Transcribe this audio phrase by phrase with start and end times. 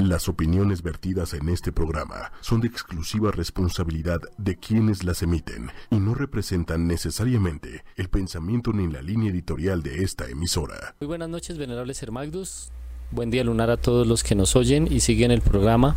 [0.00, 5.96] Las opiniones vertidas en este programa son de exclusiva responsabilidad de quienes las emiten y
[5.96, 10.94] no representan necesariamente el pensamiento ni la línea editorial de esta emisora.
[11.00, 12.70] Muy buenas noches, venerables Hermagdus.
[13.10, 15.96] Buen día lunar a todos los que nos oyen y siguen el programa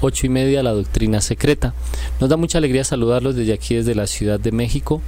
[0.00, 1.74] 8 y media, la doctrina secreta.
[2.22, 5.02] Nos da mucha alegría saludarlos desde aquí, desde la Ciudad de México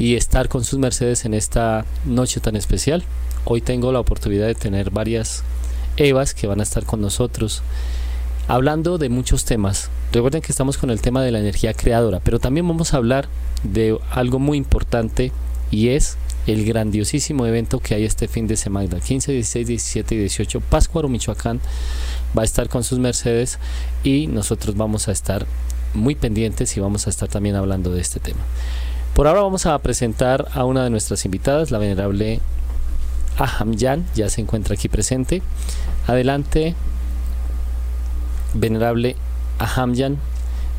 [0.00, 3.04] y estar con sus mercedes en esta noche tan especial.
[3.44, 5.44] Hoy tengo la oportunidad de tener varias
[5.96, 7.62] Evas que van a estar con nosotros
[8.48, 9.90] hablando de muchos temas.
[10.12, 13.28] Recuerden que estamos con el tema de la energía creadora, pero también vamos a hablar
[13.62, 15.32] de algo muy importante
[15.70, 20.18] y es el grandiosísimo evento que hay este fin de semana, 15, 16, 17 y
[20.18, 21.60] 18, Páscuaro, Michoacán,
[22.36, 23.58] va a estar con sus Mercedes
[24.02, 25.46] y nosotros vamos a estar
[25.94, 28.40] muy pendientes y vamos a estar también hablando de este tema.
[29.14, 32.40] Por ahora vamos a presentar a una de nuestras invitadas, la venerable
[33.38, 35.42] Ahamyan, ya se encuentra aquí presente.
[36.06, 36.74] Adelante,
[38.54, 39.16] venerable
[39.58, 40.18] Ahamyan,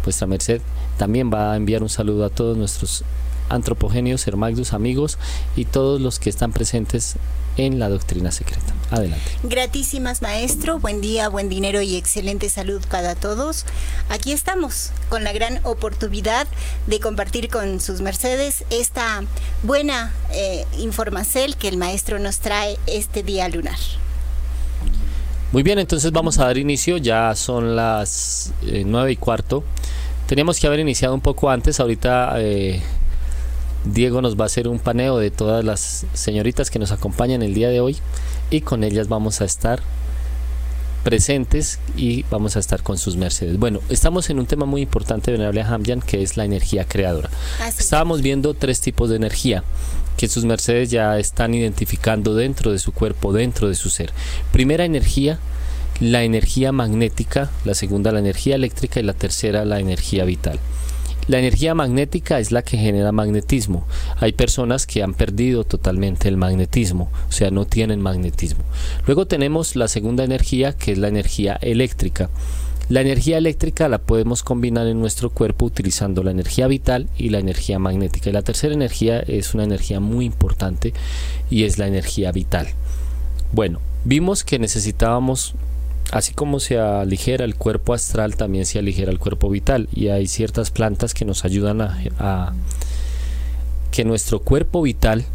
[0.04, 0.62] vuestra merced,
[0.98, 3.04] también va a enviar un saludo a todos nuestros
[3.50, 5.18] antropogenios, hermagdus, amigos
[5.56, 7.16] y todos los que están presentes
[7.58, 8.74] en la doctrina secreta.
[8.92, 9.26] Adelante.
[9.44, 13.66] Gratísimas maestro, buen día, buen dinero y excelente salud para todos.
[14.10, 16.48] Aquí estamos con la gran oportunidad
[16.86, 19.24] de compartir con sus mercedes esta
[19.64, 23.78] buena eh, información que el maestro nos trae este día lunar.
[25.52, 29.64] Muy bien, entonces vamos a dar inicio, ya son las eh, nueve y cuarto.
[30.28, 32.34] Teníamos que haber iniciado un poco antes, ahorita...
[32.38, 32.82] Eh,
[33.86, 37.54] Diego nos va a hacer un paneo de todas las señoritas que nos acompañan el
[37.54, 37.98] día de hoy
[38.50, 39.82] y con ellas vamos a estar
[41.04, 43.60] presentes y vamos a estar con sus mercedes.
[43.60, 47.30] Bueno, estamos en un tema muy importante, Venerable Hamjan, que es la energía creadora.
[47.78, 49.64] Estábamos viendo tres tipos de energía
[50.18, 54.12] que sus mercedes ya están identificando dentro de su cuerpo, dentro de su ser.
[54.52, 55.38] Primera energía,
[56.00, 60.60] la energía magnética, la segunda la energía eléctrica y la tercera la energía vital.
[61.28, 63.88] La energía magnética es la que genera magnetismo.
[64.18, 68.64] Hay personas que han perdido totalmente el magnetismo, o sea, no tienen magnetismo.
[69.08, 72.30] Luego tenemos la segunda energía, que es la energía eléctrica.
[72.90, 77.40] La energía eléctrica la podemos combinar en nuestro cuerpo utilizando la energía vital y la
[77.40, 78.30] energía magnética.
[78.30, 80.94] Y la tercera energía es una energía muy importante
[81.50, 82.68] y es la energía vital.
[83.52, 85.56] Bueno, vimos que necesitábamos
[86.12, 89.90] Así como se aligera el cuerpo astral, también se aligera el cuerpo vital.
[89.94, 92.54] Y hay ciertas plantas que nos ayudan a,
[93.92, 95.26] que nuestro cuerpo vital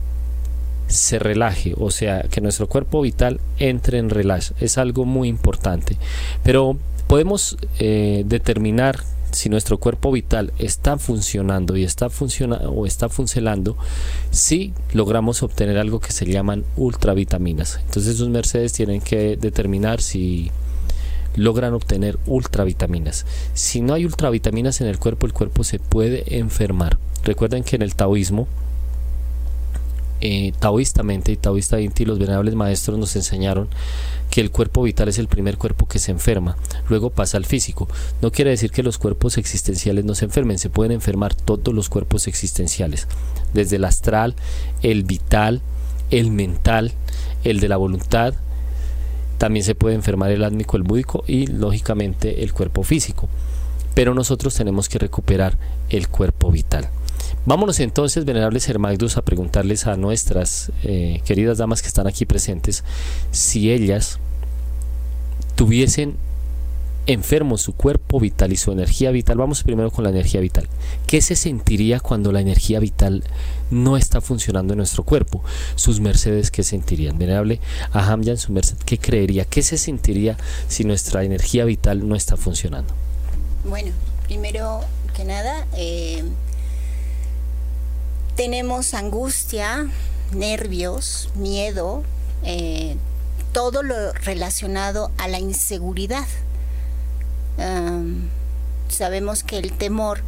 [0.86, 4.54] se relaje, o sea, que nuestro cuerpo vital entre en relax.
[4.60, 5.96] Es algo muy importante.
[6.42, 6.76] Pero
[7.06, 9.00] podemos eh, determinar
[9.32, 13.76] si nuestro cuerpo vital está funcionando y está funcionando o está funcionando
[14.30, 17.80] si logramos obtener algo que se llaman ultravitaminas.
[17.84, 20.50] Entonces sus mercedes tienen que determinar si
[21.36, 23.26] logran obtener ultravitaminas.
[23.54, 26.98] Si no hay ultravitaminas en el cuerpo, el cuerpo se puede enfermar.
[27.24, 28.48] Recuerden que en el taoísmo
[30.20, 33.68] eh, taoístamente y taoístamente los venerables maestros nos enseñaron
[34.30, 36.56] que el cuerpo vital es el primer cuerpo que se enferma,
[36.88, 37.88] luego pasa al físico.
[38.22, 41.88] No quiere decir que los cuerpos existenciales no se enfermen, se pueden enfermar todos los
[41.88, 43.08] cuerpos existenciales,
[43.52, 44.34] desde el astral,
[44.82, 45.62] el vital,
[46.10, 46.92] el mental,
[47.44, 48.34] el de la voluntad,
[49.38, 53.28] también se puede enfermar el átmico, el búdico y lógicamente el cuerpo físico.
[53.94, 55.56] Pero nosotros tenemos que recuperar
[55.88, 56.90] el cuerpo vital.
[57.46, 62.84] Vámonos entonces, venerables hermagdus, a preguntarles a nuestras eh, queridas damas que están aquí presentes
[63.30, 64.18] si ellas
[65.54, 66.16] tuviesen
[67.06, 69.38] enfermo su cuerpo vital y su energía vital.
[69.38, 70.68] Vamos primero con la energía vital.
[71.06, 73.24] ¿Qué se sentiría cuando la energía vital
[73.70, 75.42] no está funcionando en nuestro cuerpo?
[75.74, 77.18] Sus mercedes, ¿qué sentirían?
[77.18, 77.60] Venerable
[77.92, 79.44] a Hamjan, su merced, ¿qué creería?
[79.44, 80.36] ¿Qué se sentiría
[80.68, 82.92] si nuestra energía vital no está funcionando?
[83.64, 83.90] Bueno,
[84.26, 84.80] primero
[85.16, 86.22] que nada, eh,
[88.40, 89.86] tenemos angustia,
[90.32, 92.02] nervios, miedo,
[92.42, 92.96] eh,
[93.52, 96.26] todo lo relacionado a la inseguridad.
[98.88, 100.22] sabemos que el temor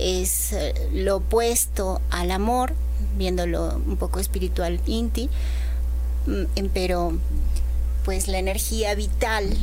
[0.00, 2.74] es eh, lo opuesto al amor,
[3.16, 5.30] viéndolo un poco espiritual inti,
[6.26, 7.12] mm, pero
[8.04, 9.56] pues la energía vital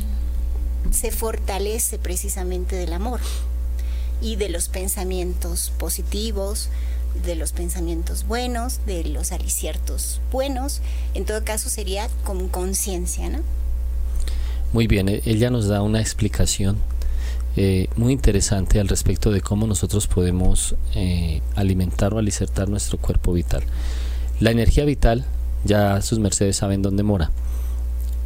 [0.90, 3.20] se fortalece precisamente del amor
[4.22, 6.70] y de los pensamientos positivos,
[7.24, 10.80] de los pensamientos buenos, de los aliciertos buenos.
[11.14, 13.38] En todo caso sería con conciencia, ¿no?
[14.72, 16.76] Muy bien, e-, ella nos da una explicación
[17.56, 23.32] eh, muy interesante al respecto de cómo nosotros podemos eh, alimentar o alicertar nuestro cuerpo
[23.32, 23.62] vital.
[24.38, 25.24] La energía vital,
[25.64, 27.30] ya sus mercedes saben dónde mora.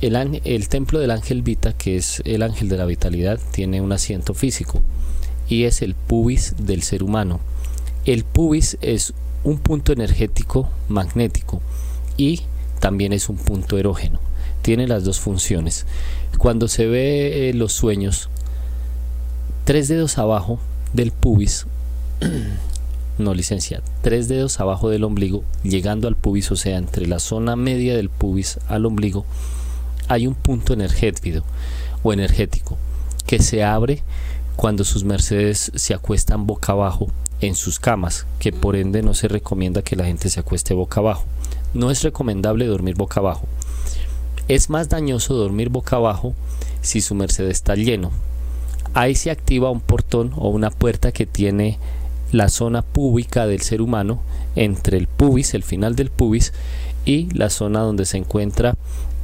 [0.02, 3.92] El, el templo del ángel Vita, que es el ángel de la vitalidad, tiene un
[3.92, 4.82] asiento físico
[5.48, 7.40] y es el pubis del ser humano.
[8.04, 9.14] El pubis es
[9.44, 11.62] un punto energético magnético
[12.18, 12.42] y
[12.78, 14.20] también es un punto erógeno.
[14.60, 15.86] Tiene las dos funciones.
[16.36, 18.28] Cuando se ve eh, los sueños,
[19.64, 20.58] tres dedos abajo
[20.92, 21.66] del pubis,
[23.18, 27.56] no licenciado, tres dedos abajo del ombligo, llegando al pubis, o sea, entre la zona
[27.56, 29.24] media del pubis al ombligo,
[30.08, 31.42] hay un punto energético
[32.02, 32.76] o energético
[33.26, 34.02] que se abre
[34.56, 37.10] cuando sus mercedes se acuestan boca abajo
[37.46, 41.00] en sus camas, que por ende no se recomienda que la gente se acueste boca
[41.00, 41.25] abajo.
[41.73, 43.46] No es recomendable dormir boca abajo.
[44.49, 46.35] Es más dañoso dormir boca abajo
[46.82, 48.11] si su merced está lleno.
[48.93, 51.79] Ahí se activa un portón o una puerta que tiene
[52.31, 54.20] la zona púbica del ser humano
[54.56, 56.52] entre el pubis, el final del pubis,
[57.05, 58.76] y la zona donde se encuentra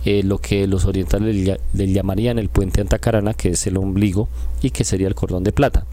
[0.05, 4.29] eh, lo que los orientales le, llamarían el puente Antacarana, que es el ombligo
[4.63, 5.85] y que sería el cordón de plata,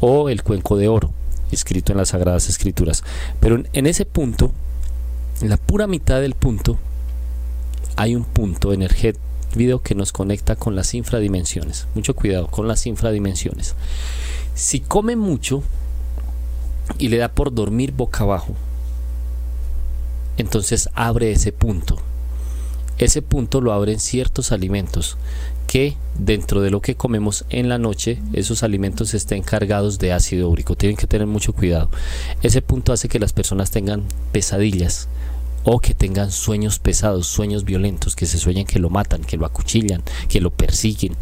[0.00, 1.10] o el cuenco de oro,
[1.52, 3.04] escrito en las Sagradas Escrituras.
[3.40, 4.52] Pero en, ese punto,
[5.40, 6.78] en la pura mitad del punto,
[7.96, 9.20] hay un punto energético
[9.82, 11.86] que nos conecta con las infradimensiones.
[11.94, 13.74] Mucho cuidado con las infradimensiones.
[14.54, 15.62] Si come mucho
[16.98, 18.54] y le da por dormir boca abajo,
[20.36, 21.98] entonces abre ese punto
[22.98, 25.18] ese punto lo abren ciertos alimentos
[25.76, 30.48] que dentro de lo que comemos en la noche, esos alimentos estén cargados de ácido
[30.48, 30.74] úrico.
[30.74, 31.90] Tienen que tener mucho cuidado.
[32.42, 35.06] Ese punto hace que las personas tengan pesadillas
[35.64, 39.44] o que tengan sueños pesados, sueños violentos, que se sueñen que lo matan, que lo
[39.44, 41.14] acuchillan, que lo persiguen,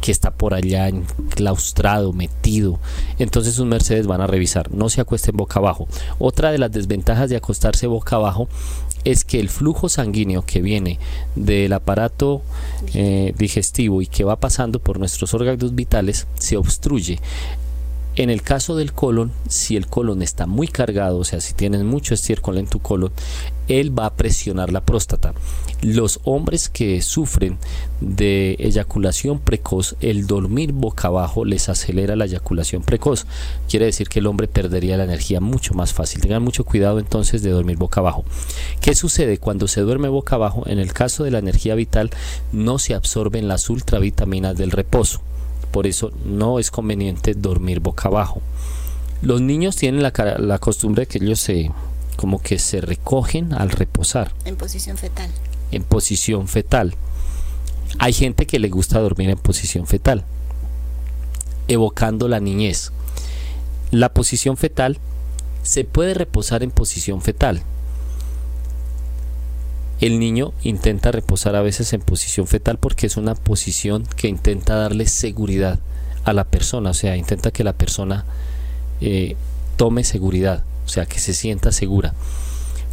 [0.00, 2.78] que está por allá enclaustrado, metido.
[3.18, 5.88] Entonces sus mercedes van a revisar, no se acuesten boca abajo.
[6.20, 8.48] Otra de las desventajas de acostarse boca abajo
[9.06, 10.98] es que el flujo sanguíneo que viene
[11.36, 12.42] del aparato
[12.92, 17.20] eh, digestivo y que va pasando por nuestros órganos vitales se obstruye.
[18.16, 21.84] En el caso del colon, si el colon está muy cargado, o sea, si tienes
[21.84, 23.12] mucho estiércol en tu colon,
[23.68, 25.34] él va a presionar la próstata.
[25.82, 27.58] Los hombres que sufren
[28.00, 33.26] de eyaculación precoz, el dormir boca abajo les acelera la eyaculación precoz.
[33.68, 36.22] Quiere decir que el hombre perdería la energía mucho más fácil.
[36.22, 38.24] Tengan mucho cuidado entonces de dormir boca abajo.
[38.80, 40.64] ¿Qué sucede cuando se duerme boca abajo?
[40.66, 42.10] En el caso de la energía vital
[42.52, 45.20] no se absorben las ultravitaminas del reposo.
[45.70, 48.40] Por eso no es conveniente dormir boca abajo.
[49.22, 51.70] Los niños tienen la, costumbre de que ellos se
[52.16, 54.32] como que se recogen al reposar.
[54.44, 55.30] En posición fetal.
[55.70, 56.94] En posición fetal.
[57.98, 60.24] Hay gente que le gusta dormir en posición fetal,
[61.68, 62.92] evocando la niñez.
[63.90, 64.98] La posición fetal
[65.62, 67.62] se puede reposar en posición fetal.
[70.00, 74.76] El niño intenta reposar a veces en posición fetal porque es una posición que intenta
[74.76, 75.80] darle seguridad
[76.24, 78.26] a la persona, o sea, intenta que la persona
[79.00, 79.36] eh,
[79.76, 82.14] tome seguridad, o sea, que se sienta segura.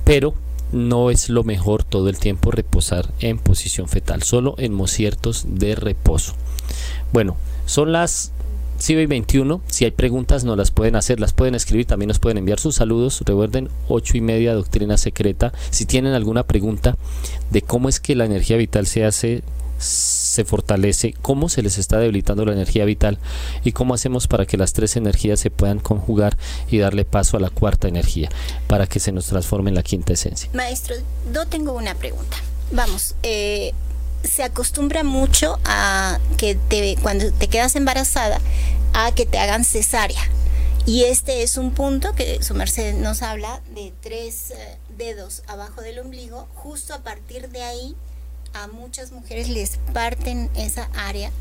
[0.03, 0.33] Pero
[0.73, 5.75] no es lo mejor todo el tiempo reposar en posición fetal, solo en mociertos de
[5.75, 6.33] reposo.
[7.13, 8.33] Bueno, son las
[8.87, 9.61] 21.
[9.67, 12.75] Si hay preguntas, no las pueden hacer, las pueden escribir, también nos pueden enviar sus
[12.75, 13.21] saludos.
[13.25, 15.53] Recuerden, 8 y media, doctrina secreta.
[15.69, 16.97] Si tienen alguna pregunta
[17.49, 19.43] de cómo es que la energía vital se hace,
[20.33, 23.19] se fortalece, cómo se les está debilitando la energía vital
[23.63, 26.37] y cómo hacemos para que las tres energías se puedan conjugar
[26.69, 28.29] y darle paso a la cuarta energía
[28.67, 30.49] para que se nos transforme en la quinta esencia.
[30.53, 30.95] Maestro,
[31.33, 32.37] yo tengo una pregunta.
[32.71, 33.73] Vamos, eh,
[34.23, 38.39] se acostumbra mucho a que te, cuando te quedas embarazada
[38.93, 40.21] a que te hagan cesárea.
[40.85, 45.81] Y este es un punto que su merced nos habla de tres eh, dedos abajo
[45.81, 46.47] del ombligo.
[46.55, 47.95] Justo a partir de ahí
[48.53, 51.31] a muchas mujeres les parten esa área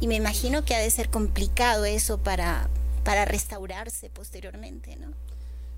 [0.00, 2.68] y me imagino que ha de ser complicado eso para,
[3.04, 5.08] para restaurarse posteriormente, ¿no?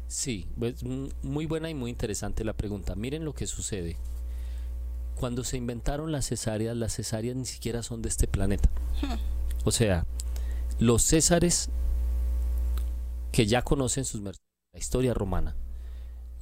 [0.06, 0.82] Sí, pues,
[1.22, 2.94] muy buena y muy interesante la pregunta.
[2.94, 3.96] Miren lo que sucede.
[5.16, 8.68] Cuando se inventaron las cesáreas, las cesáreas ni siquiera son de este planeta.
[9.00, 9.16] Hmm.
[9.64, 10.04] O sea,
[10.78, 11.70] los césares
[13.30, 14.32] que ya conocen sus la
[14.74, 15.56] historia romana,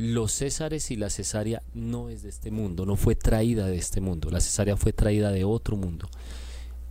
[0.01, 4.01] los césares y la cesárea no es de este mundo, no fue traída de este
[4.01, 6.09] mundo, la cesárea fue traída de otro mundo.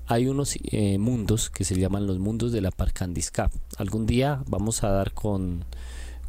[0.05, 3.51] Hay unos eh, mundos que se llaman los mundos de la Parcandiscap.
[3.77, 5.65] Algún día vamos a dar con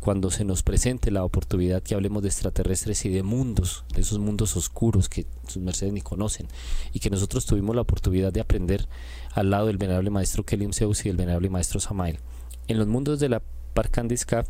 [0.01, 4.19] cuando se nos presente la oportunidad que hablemos de extraterrestres y de mundos, de esos
[4.19, 6.49] mundos oscuros que sus mercedes ni conocen
[6.95, 8.89] y que nosotros tuvimos la oportunidad de aprender
[9.35, 12.21] al lado del venerable maestro Kelim Zeus y del venerable maestro Samael.
[12.69, 13.43] En los mundos de la
[13.75, 14.47] Parcandiscap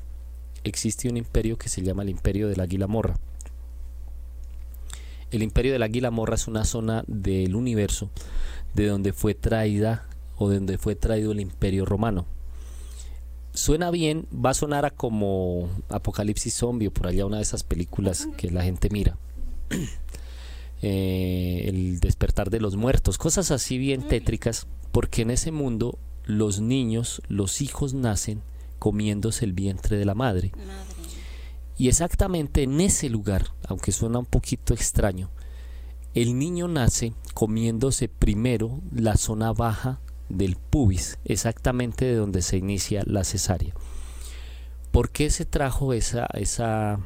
[0.65, 3.19] existe un imperio que se llama el imperio del águila morra.
[5.31, 8.11] El imperio del águila morra es una zona del universo
[8.75, 12.27] de donde fue traída o de donde fue traído el imperio romano.
[13.53, 17.65] Suena bien, va a sonar a como Apocalipsis Zombie o por allá una de esas
[17.65, 19.17] películas que la gente mira.
[20.83, 26.61] Eh, el despertar de los muertos, cosas así bien tétricas, porque en ese mundo los
[26.61, 28.41] niños, los hijos nacen
[28.81, 30.51] comiéndose el vientre de la madre.
[31.79, 35.31] Y exactamente en ese lugar, aunque suena un poquito extraño,
[36.15, 43.05] el niño nace comiéndose primero la zona baja del pubis, exactamente de donde se inicia
[43.07, 43.75] la cesárea.
[44.91, 46.99] ¿Por qué se trajo esa, esa,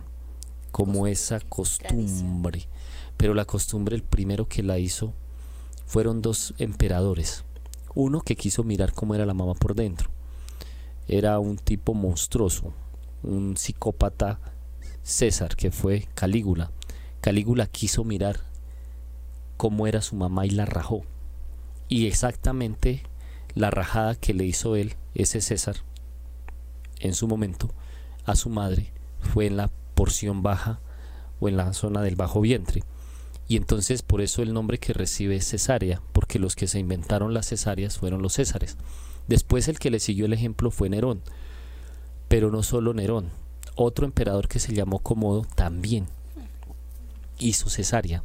[0.70, 2.66] como esa costumbre?
[3.18, 5.12] Pero la costumbre, el primero que la hizo,
[5.86, 7.44] fueron dos emperadores.
[7.94, 10.13] Uno que quiso mirar cómo era la mamá por dentro.
[11.06, 12.72] Era un tipo monstruoso,
[13.22, 14.40] un psicópata
[15.02, 16.70] César, que fue Calígula.
[17.20, 18.40] Calígula quiso mirar
[19.56, 21.02] cómo era su mamá y la rajó.
[21.88, 23.02] Y exactamente
[23.54, 25.76] la rajada que le hizo él, ese César,
[27.00, 27.70] en su momento,
[28.24, 30.80] a su madre, fue en la porción baja
[31.40, 32.82] o en la zona del bajo vientre.
[33.46, 36.00] Y entonces por eso el nombre que recibe es cesárea,
[36.34, 38.76] porque los que se inventaron las cesáreas fueron los césares.
[39.28, 41.22] Después el que le siguió el ejemplo fue Nerón,
[42.26, 43.30] pero no solo Nerón,
[43.76, 46.08] otro emperador que se llamó Comodo también
[47.38, 48.24] hizo cesárea.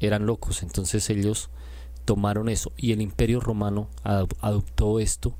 [0.00, 1.48] Eran locos, entonces ellos
[2.04, 5.36] tomaron eso y el imperio romano adoptó esto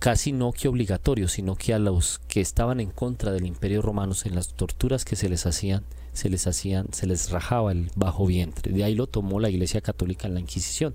[0.00, 4.14] casi no que obligatorio, sino que a los que estaban en contra del imperio romano
[4.24, 5.84] en las torturas que se les hacían,
[6.16, 8.72] se les hacían, se les rajaba el bajo vientre.
[8.72, 10.94] De ahí lo tomó la Iglesia Católica en la Inquisición,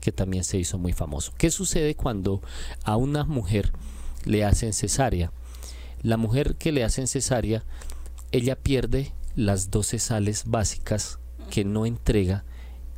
[0.00, 1.32] que también se hizo muy famoso.
[1.38, 2.40] ¿Qué sucede cuando
[2.84, 3.72] a una mujer
[4.24, 5.32] le hacen cesárea?
[6.02, 7.64] La mujer que le hacen cesárea,
[8.32, 11.18] ella pierde las 12 sales básicas
[11.50, 12.44] que no entrega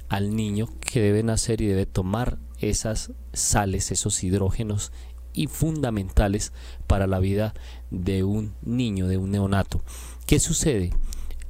[0.08, 4.92] al niño que debe nacer y debe tomar esas sales, esos hidrógenos
[5.32, 6.52] y fundamentales
[6.86, 7.52] para la vida
[7.90, 9.82] de un niño, de un neonato.
[10.26, 10.92] ¿Qué sucede?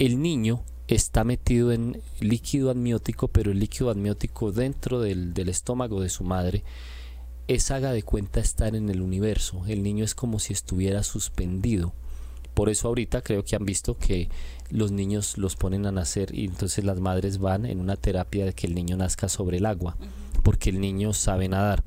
[0.04, 6.02] El niño está metido en líquido amniótico, pero el líquido amniótico dentro del, del estómago
[6.02, 6.62] de su madre
[7.48, 9.62] es haga de cuenta estar en el universo.
[9.66, 11.94] El niño es como si estuviera suspendido.
[12.52, 14.28] Por eso ahorita creo que han visto que
[14.68, 18.52] los niños los ponen a nacer y entonces las madres van en una terapia de
[18.52, 19.96] que el niño nazca sobre el agua,
[20.42, 21.82] porque el niño sabe nadar.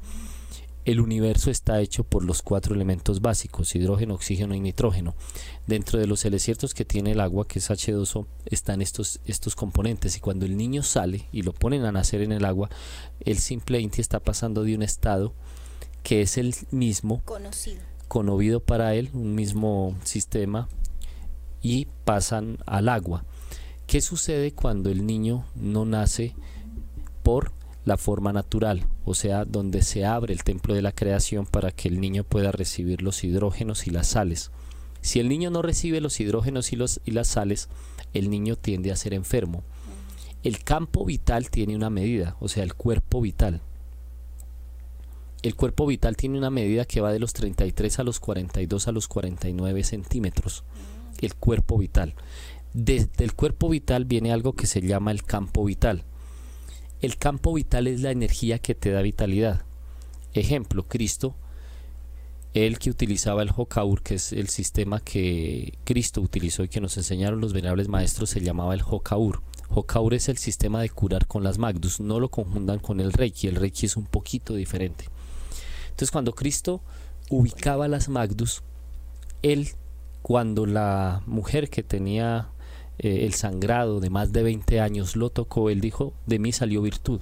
[0.88, 5.16] El universo está hecho por los cuatro elementos básicos, hidrógeno, oxígeno y nitrógeno.
[5.66, 10.16] Dentro de los desiertos que tiene el agua, que es H2O, están estos, estos componentes.
[10.16, 12.70] Y cuando el niño sale y lo ponen a nacer en el agua,
[13.20, 15.34] el simple Inti está pasando de un estado
[16.04, 20.70] que es el mismo, conocido, conocido para él, un mismo sistema
[21.62, 23.26] y pasan al agua.
[23.88, 26.34] ¿Qué sucede cuando el niño no nace
[27.24, 27.52] por
[27.88, 28.86] la forma natural?
[29.06, 32.52] O sea, donde se abre el templo de la creación para que el niño pueda
[32.52, 34.52] recibir los hidrógenos y las sales.
[35.02, 37.70] Si el niño no recibe los hidrógenos y, los, y las sales,
[38.14, 39.64] el niño tiende a ser enfermo.
[40.44, 43.62] El campo vital tiene una medida, o sea, el cuerpo vital.
[45.42, 48.92] El cuerpo vital tiene una medida que va de los 33 a los 42 a
[48.92, 50.64] los 49 centímetros
[51.26, 52.14] el cuerpo vital.
[52.74, 56.04] Desde el cuerpo vital viene algo que se llama el campo vital.
[57.02, 59.62] El campo vital es la energía que te da vitalidad.
[60.34, 61.36] Ejemplo, Cristo,
[62.54, 66.98] el que utilizaba el Hokaur, que es el sistema que Cristo utilizó y que nos
[66.98, 69.42] enseñaron los venerables maestros, se llamaba el Hokaur.
[69.70, 73.48] Hokaur es el sistema de curar con las Magdus, no lo confundan con el Reiki,
[73.48, 75.06] el Reiki es un poquito diferente.
[75.90, 76.82] Entonces cuando Cristo
[77.30, 78.64] ubicaba las Magdus,
[79.44, 79.70] él
[80.22, 82.50] cuando la mujer que tenía
[83.00, 86.82] eh, el sangrado de más de 20 años lo tocó, él dijo, de mí salió
[86.82, 87.22] virtud.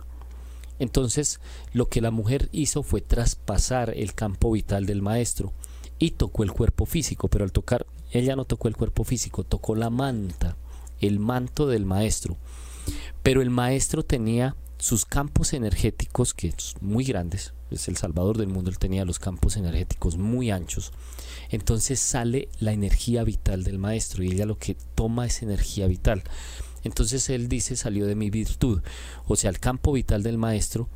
[0.79, 1.39] Entonces
[1.74, 5.53] lo que la mujer hizo fue traspasar el campo vital del maestro
[6.00, 9.75] y tocó el cuerpo físico, pero al tocar, ella no tocó el cuerpo físico, tocó
[9.75, 10.58] la manta,
[11.00, 12.38] el manto del maestro.
[13.24, 14.55] Pero el maestro tenía
[14.86, 19.18] sus campos energéticos, que son muy grandes, es el salvador del mundo, él tenía los
[19.18, 20.94] campos energéticos muy anchos,
[21.50, 26.22] entonces sale la energía vital del maestro y ella lo que toma es energía vital.
[26.84, 28.84] Entonces él dice salió de mi virtud,
[29.25, 30.88] o sea, el campo vital del maestro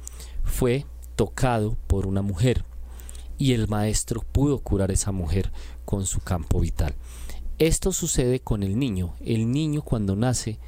[0.43, 2.63] fue tocado por una mujer
[3.39, 5.51] y el maestro pudo curar a esa mujer
[5.85, 6.93] con su campo vital.
[7.57, 9.15] Esto sucede con el niño.
[9.19, 10.59] El niño cuando nace,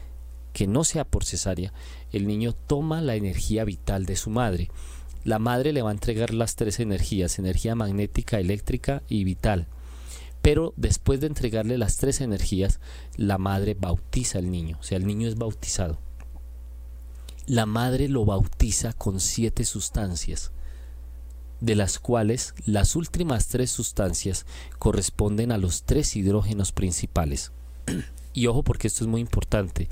[0.53, 1.73] que no sea por cesárea,
[2.11, 4.69] el niño toma la energía vital de su madre
[5.23, 9.67] la madre le va a entregar las tres energías, energía magnética, eléctrica y vital.
[10.41, 12.79] Pero después de entregarle las tres energías,
[13.17, 15.99] la madre bautiza al niño, o sea, el niño es bautizado.
[17.45, 20.51] La madre lo bautiza con siete sustancias,
[21.59, 24.47] de las cuales las últimas tres sustancias
[24.79, 27.51] corresponden a los tres hidrógenos principales.
[28.33, 29.89] Y ojo porque esto es muy importante.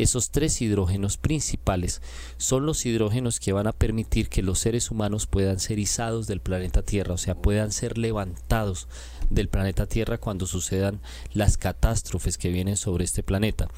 [0.00, 2.00] Esos tres hidrógenos principales
[2.38, 6.40] son los hidrógenos que van a permitir que los seres humanos puedan ser izados del
[6.40, 8.88] planeta Tierra, o sea, puedan ser levantados
[9.28, 11.02] del planeta Tierra cuando sucedan
[11.34, 13.68] las catástrofes que vienen sobre este planeta.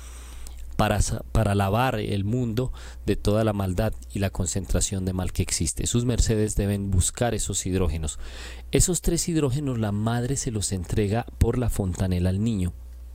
[0.77, 1.01] Para,
[1.33, 2.73] para, lavar el mundo
[3.05, 5.89] de toda la maldad y la concentración de mal que existe.
[5.89, 8.21] Sus mercedes deben buscar esos hidrógenos.
[8.71, 12.73] Esos tres hidrógenos la madre se los entrega por la fontanela al niño.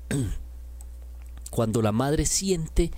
[1.49, 2.91] Cuando la madre siente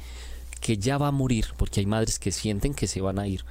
[0.62, 3.46] que ya va a morir, porque hay madres que sienten que se van a ir,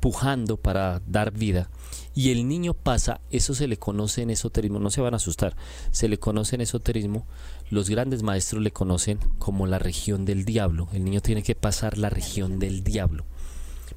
[0.00, 1.68] pujando para dar vida,
[2.14, 5.56] y el niño pasa, eso se le conoce en esoterismo, no se van a asustar,
[5.90, 7.26] se le conoce en esoterismo,
[7.70, 11.98] los grandes maestros le conocen como la región del diablo, el niño tiene que pasar
[11.98, 13.24] la región del diablo.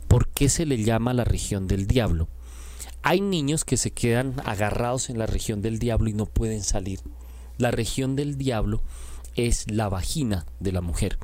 [0.08, 2.28] ¿Por qué se le llama la región del diablo?
[3.02, 7.00] Hay niños que se quedan agarrados en la región del diablo y no pueden salir.
[7.58, 8.82] La región del diablo
[9.36, 11.18] es la vagina de la mujer.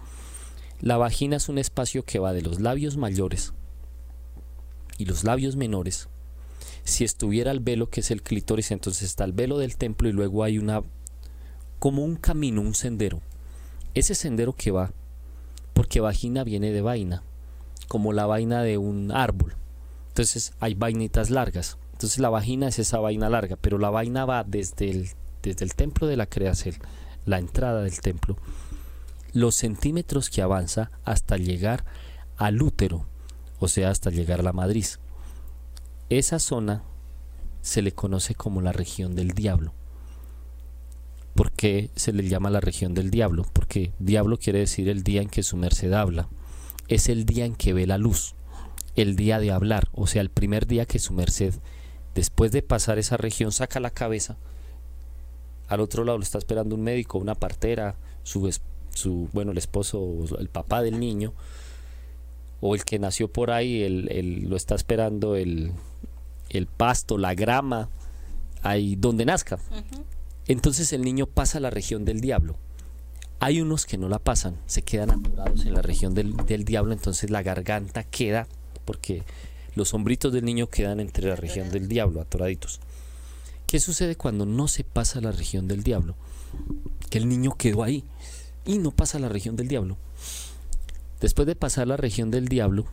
[0.82, 3.54] La vagina es un espacio que va de los labios mayores
[4.98, 6.08] y los labios menores.
[6.84, 10.14] Si estuviera el velo que es el clítoris, entonces está el velo del templo y
[10.14, 10.82] luego hay una
[11.80, 13.22] como un camino, un sendero.
[13.94, 14.92] Ese sendero que va,
[15.74, 17.24] porque vagina viene de vaina,
[17.88, 19.56] como la vaina de un árbol.
[20.10, 21.78] Entonces hay vainitas largas.
[21.94, 25.10] Entonces la vagina es esa vaina larga, pero la vaina va desde el,
[25.44, 26.76] desde el templo de la creación
[27.30, 28.38] la entrada del templo,
[29.34, 31.86] los centímetros que avanza hasta llegar
[32.38, 33.06] al útero,
[33.60, 35.00] o sea, hasta llegar a la madriz.
[36.10, 36.84] Esa zona
[37.62, 39.74] se le conoce como la región del diablo.
[41.36, 43.46] ¿Por qué se le llama la región del diablo?
[43.54, 46.28] Porque diablo quiere decir el día en que su merced habla.
[46.88, 48.34] Es el día en que ve la luz,
[48.96, 51.54] el día de hablar, o sea, el primer día que su merced,
[52.16, 54.38] después de pasar esa región, saca la cabeza
[55.70, 58.52] al otro lado lo está esperando un médico, una partera, su,
[58.94, 61.34] su bueno, el esposo, el papá del niño,
[62.60, 65.72] o el que nació por ahí, el, lo está esperando el,
[66.50, 67.88] el, pasto, la grama,
[68.64, 69.60] ahí donde nazca.
[70.48, 72.56] Entonces el niño pasa a la región del diablo.
[73.40, 76.94] Hay unos que no la pasan, se quedan atorados en la región del, del diablo,
[76.94, 78.48] entonces la garganta queda,
[78.86, 79.24] porque
[79.76, 82.82] los hombritos del niño quedan entre la región del diablo, atoraditos.
[83.70, 86.16] ¿Qué sucede cuando no se pasa la región del diablo?
[87.12, 88.04] Que el niño quedó ahí
[88.66, 89.96] y no pasa la región del diablo.
[91.22, 92.88] Después de pasar la región del diablo,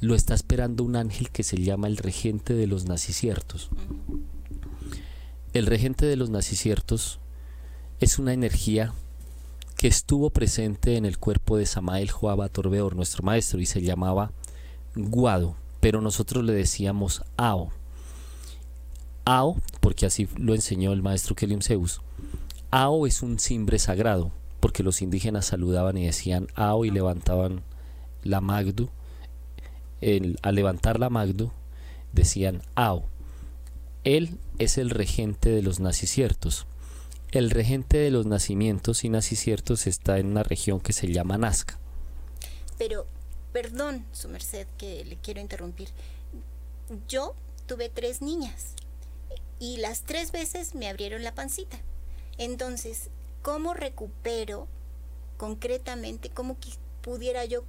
[0.00, 3.70] lo está esperando un ángel que se llama el regente de los naciciertos.
[5.52, 7.20] El regente de los naciciertos
[8.00, 8.94] es una energía
[9.76, 14.32] que estuvo presente en el cuerpo de Samael Joaba Torbeor, nuestro maestro, y se llamaba
[14.96, 17.70] Guado, pero nosotros le decíamos Ao.
[19.24, 22.00] Ao, porque así lo enseñó el maestro Kelium Zeus,
[22.70, 27.62] Ao es un cimbre sagrado, porque los indígenas saludaban y decían Ao y levantaban
[28.24, 28.88] la Magdu.
[30.00, 31.52] al levantar la Magdu
[32.12, 33.04] decían Ao.
[34.04, 36.66] Él es el regente de los naciciertos.
[37.30, 41.78] El regente de los nacimientos y naciciertos está en una región que se llama Nazca.
[42.78, 43.06] Pero,
[43.52, 45.88] perdón, su merced, que le quiero interrumpir.
[47.08, 47.34] Yo
[47.66, 48.74] tuve tres niñas
[49.62, 51.78] y las tres veces me abrieron la pancita.
[52.36, 53.10] Entonces,
[53.42, 54.66] ¿cómo recupero
[55.36, 56.56] concretamente, cómo
[57.00, 57.62] pudiera yo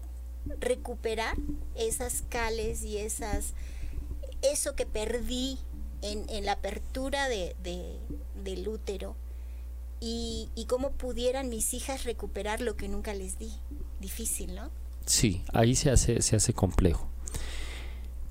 [0.59, 1.37] recuperar
[1.75, 3.53] esas cales y esas,
[4.41, 5.59] eso que perdí
[6.01, 7.55] en, la apertura de,
[8.43, 9.15] del útero?
[9.99, 13.51] Y, y, cómo pudieran mis hijas recuperar lo que nunca les di.
[14.01, 14.71] Difícil, ¿no?
[15.05, 17.12] Sí, ahí se hace, se hace complejo.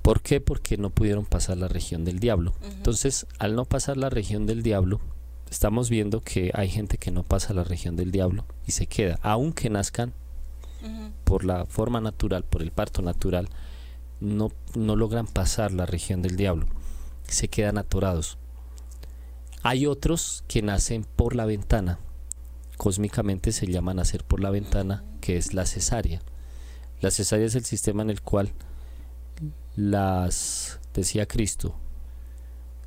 [0.03, 0.41] ¿Por qué?
[0.41, 2.53] Porque no pudieron pasar la región del diablo.
[2.61, 4.99] Entonces, al no pasar la región del diablo,
[5.49, 9.17] estamos viendo que hay gente que no pasa la región del diablo y se queda,
[9.21, 10.13] aunque nazcan
[11.23, 13.47] por la forma natural, por el parto natural,
[14.19, 16.67] no, no logran pasar la región del diablo,
[17.25, 18.37] se quedan atorados.
[19.61, 21.99] Hay otros que nacen por la ventana,
[22.75, 26.21] cósmicamente se llama nacer por la ventana, que es la cesárea.
[26.99, 28.51] La cesárea es el sistema en el cual
[29.75, 31.75] las, decía Cristo,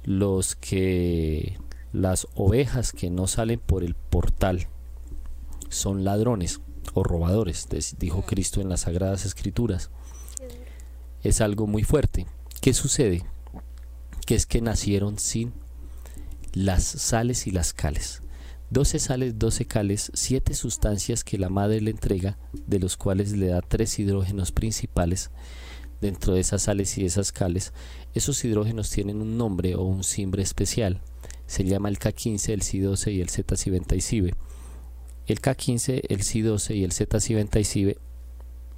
[0.04, 1.58] los que,
[1.92, 4.68] las ovejas que no salen por el portal
[5.68, 6.60] son ladrones
[6.94, 7.68] o robadores,
[7.98, 9.90] dijo Cristo en las Sagradas Escrituras.
[11.22, 12.26] Es algo muy fuerte.
[12.60, 13.24] ¿Qué sucede?
[14.26, 15.52] Que es que nacieron sin
[16.52, 18.22] las sales y las cales.
[18.70, 23.48] 12 sales, 12 cales, 7 sustancias que la madre le entrega, de los cuales le
[23.48, 25.30] da tres hidrógenos principales
[26.00, 27.72] dentro de esas sales y esas cales.
[28.14, 31.00] Esos hidrógenos tienen un nombre o un simbre especial.
[31.46, 34.34] Se llama el K15, el C12 y el Z-cibe.
[35.26, 37.96] El K15, el C12 y el Z-cibe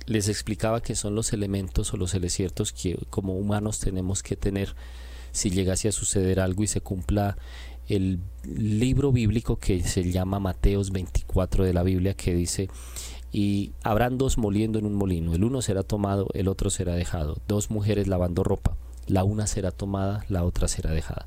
[0.06, 4.74] les explicaba que son los elementos o los eleciertos que como humanos tenemos que tener
[5.32, 7.36] si llegase a suceder algo y se cumpla
[7.88, 12.68] el libro bíblico que se llama Mateos 24 de la Biblia que dice
[13.32, 17.38] y habrán dos moliendo en un molino, el uno será tomado, el otro será dejado,
[17.46, 21.26] dos mujeres lavando ropa, la una será tomada, la otra será dejada.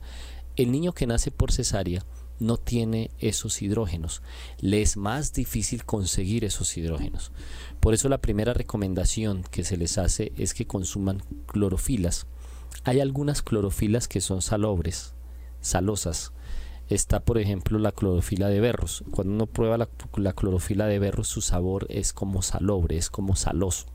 [0.55, 2.03] El niño que nace por cesárea
[2.39, 4.23] no tiene esos hidrógenos,
[4.59, 7.31] le es más difícil conseguir esos hidrógenos.
[7.79, 12.25] Por eso la primera recomendación que se les hace es que consuman clorofilas.
[12.83, 15.13] Hay algunas clorofilas que son salobres,
[15.61, 16.33] salosas,
[16.91, 19.03] está por ejemplo la clorofila de berros.
[19.11, 23.87] Cuando uno prueba la, clorofila de berros su sabor es como salobre, es como saloso.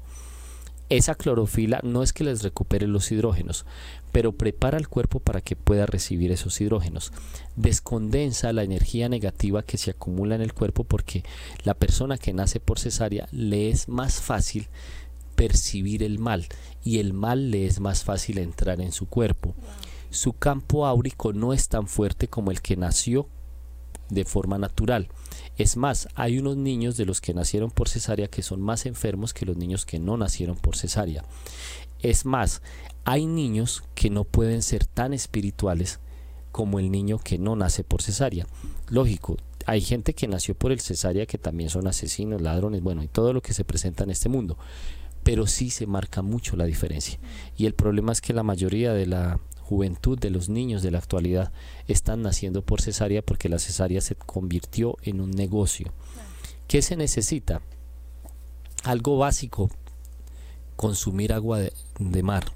[0.89, 3.67] Esa clorofila no es que les recupere los hidrógenos,
[4.13, 7.13] pero prepara el cuerpo para que pueda recibir esos hidrógenos.
[7.57, 11.25] Descondensa la energía negativa que se acumula en el cuerpo porque
[11.65, 14.69] la persona que nace por cesárea le es más fácil
[15.35, 16.47] percibir el mal
[16.83, 19.55] y el mal le es más fácil entrar en su cuerpo
[20.11, 23.29] su campo áurico no es tan fuerte como el que nació
[24.09, 25.09] de forma natural.
[25.57, 29.35] Es más, hay unos niños de los que nacieron por cesárea que son más enfermos
[29.35, 31.25] que los niños que no nacieron por cesárea.
[32.01, 32.62] Es más,
[33.05, 36.01] hay niños que no pueden ser tan espirituales
[36.53, 38.47] como el niño que no nace por cesárea.
[38.88, 43.09] Lógico, hay gente que nació por el cesárea que también son asesinos, ladrones, bueno, y
[43.09, 44.57] todo lo que se presenta en este mundo.
[45.23, 47.19] Pero sí se marca mucho la diferencia.
[47.57, 50.99] Y el problema es que la mayoría de la juventud de los niños de la
[50.99, 51.53] actualidad
[51.89, 55.93] están naciendo por cesárea porque la cesárea se convirtió en un negocio.
[56.69, 57.63] ¿Qué se necesita?
[58.85, 59.69] Algo básico,
[60.77, 62.53] consumir agua de, mar.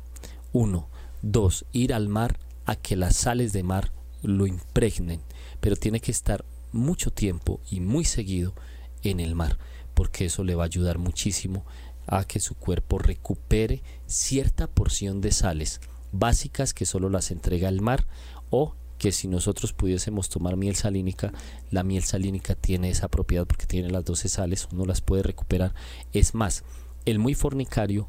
[0.53, 0.89] Uno.
[1.23, 3.91] Dos, ir al mar a que las sales de mar
[4.23, 5.21] lo impregnen,
[5.61, 8.55] pero tiene que estar mucho tiempo y muy seguido
[9.03, 9.59] en el mar,
[9.95, 11.67] porque eso le va a ayudar muchísimo
[12.07, 15.81] a que su cuerpo recupere cierta porción de sales
[16.13, 18.07] básicas que solo las entrega el mar
[18.51, 21.33] o que si nosotros pudiésemos tomar miel salínica,
[21.71, 25.75] la miel salínica tiene esa propiedad porque tiene las 12 sales, uno las puede recuperar.
[26.13, 26.65] Es más,
[27.07, 28.09] el muy fornicario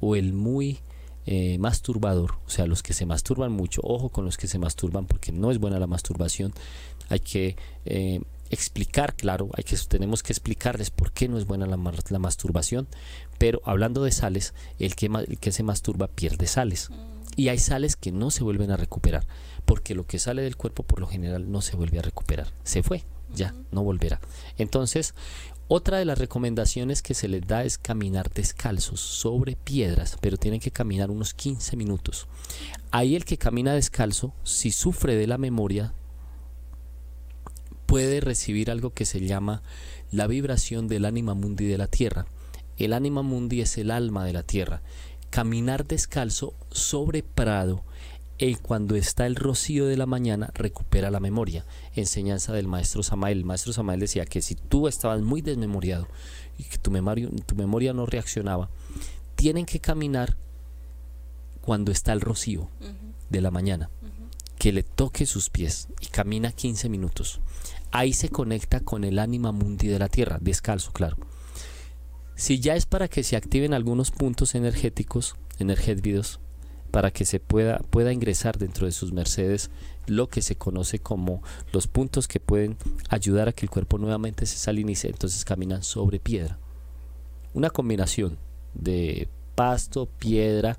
[0.00, 0.78] o el muy
[1.26, 5.06] eh, masturbador, o sea, los que se masturban mucho, ojo con los que se masturban
[5.06, 6.54] porque no es buena la masturbación,
[7.08, 11.66] hay que eh, explicar, claro, hay que, tenemos que explicarles por qué no es buena
[11.66, 11.76] la,
[12.18, 12.88] masturbación,
[13.38, 16.88] pero hablando de sales, el que, el que se masturba pierde sales.
[16.90, 17.19] Mm.
[17.40, 19.26] Y hay sales que no se vuelven a recuperar,
[19.64, 22.52] porque lo que sale del cuerpo por lo general no se vuelve a recuperar.
[22.64, 24.20] Se fue, ya, no volverá.
[24.58, 25.14] Entonces,
[25.66, 30.60] otra de las recomendaciones que se les da es caminar descalzos sobre piedras, pero tienen
[30.60, 32.28] que caminar unos 15 minutos.
[32.90, 35.94] Ahí el que camina descalzo, si sufre de la memoria,
[37.86, 39.62] puede recibir algo que se llama
[40.10, 42.26] la vibración del ánima mundi de la tierra.
[42.76, 44.82] El ánima mundi es el alma de la tierra
[45.30, 47.84] caminar descalzo sobre prado
[48.38, 51.66] y cuando está el rocío de la mañana recupera la memoria.
[51.94, 53.38] Enseñanza del maestro Samael.
[53.38, 56.08] El maestro Samael decía que si tú estabas muy desmemoriado
[56.58, 58.70] y que tu memoria, tu memoria no reaccionaba,
[59.36, 60.36] tienen que caminar
[61.60, 62.68] cuando está el rocío
[63.28, 63.90] de la mañana,
[64.58, 67.40] que le toque sus pies y camina 15 minutos.
[67.92, 71.16] Ahí se conecta con el ánima mundi de la tierra, descalzo, claro.
[72.40, 76.40] Si ya es para que se activen algunos puntos energéticos, energéticos,
[76.90, 79.70] para que se pueda, pueda ingresar dentro de sus mercedes
[80.06, 82.78] lo que se conoce como los puntos que pueden
[83.10, 86.58] ayudar a que el cuerpo nuevamente se salinice, entonces caminan sobre piedra.
[87.52, 88.38] Una combinación
[88.72, 90.78] de pasto, piedra,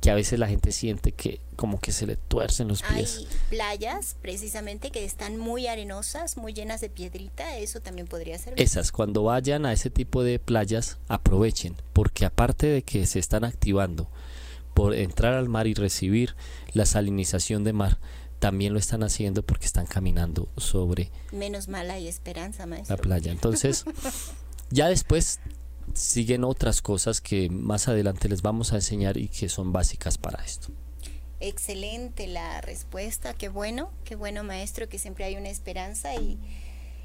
[0.00, 3.18] que a veces la gente siente que como que se le tuercen los pies.
[3.18, 8.54] Hay playas precisamente que están muy arenosas, muy llenas de piedrita, eso también podría ser.
[8.56, 13.44] Esas, cuando vayan a ese tipo de playas, aprovechen, porque aparte de que se están
[13.44, 14.08] activando
[14.72, 16.36] por entrar al mar y recibir
[16.72, 17.98] la salinización de mar,
[18.38, 22.94] también lo están haciendo porque están caminando sobre menos mal hay esperanza maestro.
[22.94, 23.84] la playa entonces
[24.70, 25.40] ya después
[25.98, 30.44] siguen otras cosas que más adelante les vamos a enseñar y que son básicas para
[30.44, 30.68] esto.
[31.40, 36.38] Excelente la respuesta, qué bueno, qué bueno maestro, que siempre hay una esperanza y,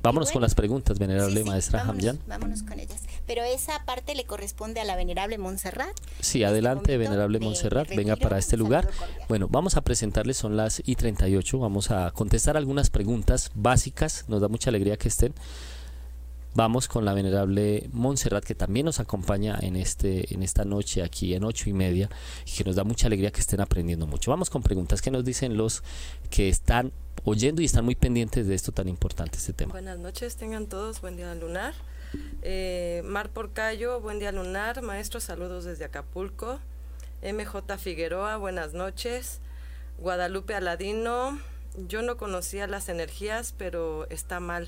[0.03, 3.03] Vámonos con las preguntas, venerable maestra vámonos, Vámonos con ellas.
[3.25, 5.95] Pero esa parte le corresponde a la venerable Montserrat.
[6.19, 8.89] Sí, este adelante, venerable Montserrat, venga para este lugar.
[9.29, 14.41] Bueno, vamos a presentarles, son las I 38, vamos a contestar algunas preguntas básicas, nos
[14.41, 15.33] da mucha alegría que estén.
[16.55, 21.33] Vamos con la venerable Montserrat, que también nos acompaña en, este, en esta noche aquí
[21.33, 22.09] en ocho y media,
[22.45, 24.29] y que nos da mucha alegría que estén aprendiendo mucho.
[24.29, 25.83] Vamos con preguntas que nos dicen los
[26.29, 26.91] que están
[27.25, 29.71] oyendo y están muy pendientes de esto tan importante, este tema.
[29.71, 31.73] Buenas noches, tengan todos, buen día lunar.
[32.43, 34.81] Eh, Mar Porcayo, buen día lunar.
[34.81, 36.59] Maestro, saludos desde Acapulco.
[37.23, 39.39] MJ Figueroa, buenas noches.
[39.97, 41.39] Guadalupe Aladino,
[41.87, 44.67] yo no conocía las energías, pero está mal.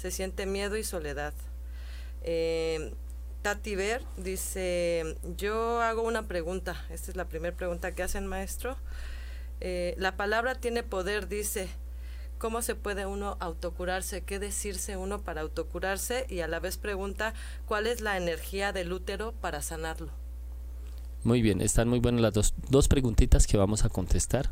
[0.00, 1.34] Se siente miedo y soledad.
[2.22, 2.94] Eh,
[3.42, 6.86] Tati Ver dice, yo hago una pregunta.
[6.88, 8.78] Esta es la primera pregunta que hacen, maestro.
[9.60, 11.68] Eh, la palabra tiene poder, dice.
[12.38, 14.22] ¿Cómo se puede uno autocurarse?
[14.22, 16.24] ¿Qué decirse uno para autocurarse?
[16.30, 17.34] Y a la vez pregunta,
[17.66, 20.08] ¿cuál es la energía del útero para sanarlo?
[21.24, 24.48] Muy bien, están muy buenas las dos, dos preguntitas que vamos a contestar.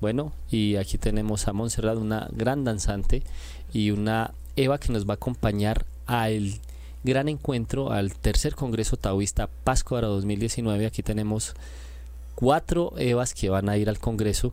[0.00, 3.22] Bueno, y aquí tenemos a Montserrat, una gran danzante,
[3.70, 6.54] y una Eva que nos va a acompañar al
[7.02, 10.86] gran encuentro, al tercer Congreso Taoísta Pascua 2019.
[10.86, 11.54] Aquí tenemos
[12.34, 14.52] cuatro Evas que van a ir al Congreso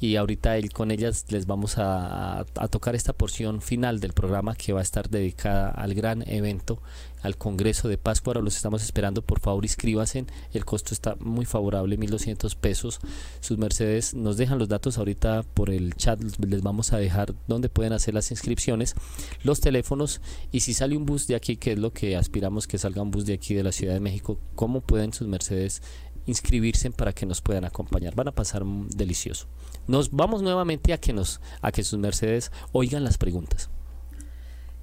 [0.00, 4.72] y ahorita él, con ellas les vamos a, tocar esta porción final del programa que
[4.72, 6.80] va a estar dedicada al gran evento,
[7.22, 8.34] al Congreso de Pascua.
[8.34, 13.00] Los estamos esperando, por favor inscríbase, el costo está muy favorable, 1200 pesos.
[13.40, 17.68] Sus Mercedes nos dejan los datos ahorita por el chat, les vamos a dejar donde
[17.68, 18.94] pueden hacer las inscripciones,
[19.42, 20.20] los teléfonos
[20.52, 23.10] y si sale un bus de aquí, que es lo que aspiramos que salga un
[23.10, 25.82] bus de aquí de la Ciudad de México, cómo pueden sus Mercedes
[26.26, 28.14] inscribirse para que nos puedan acompañar.
[28.14, 29.46] Van a pasar delicioso.
[29.86, 33.70] Nos vamos nuevamente a que nos a que sus mercedes oigan las preguntas.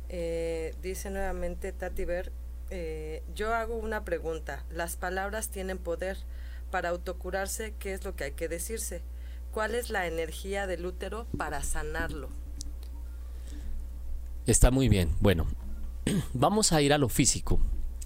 [0.10, 2.32] Eh, dice nuevamente Tati Ver,
[2.70, 4.64] eh, yo hago una pregunta.
[4.70, 6.18] Las palabras tienen poder.
[6.72, 9.02] Para autocurarse, ¿qué es lo que hay que decirse?
[9.52, 12.30] ¿Cuál es la energía del útero para sanarlo?
[14.46, 15.16] Está muy bien.
[15.22, 15.48] Bueno,
[16.34, 17.62] vamos a ir a lo físico.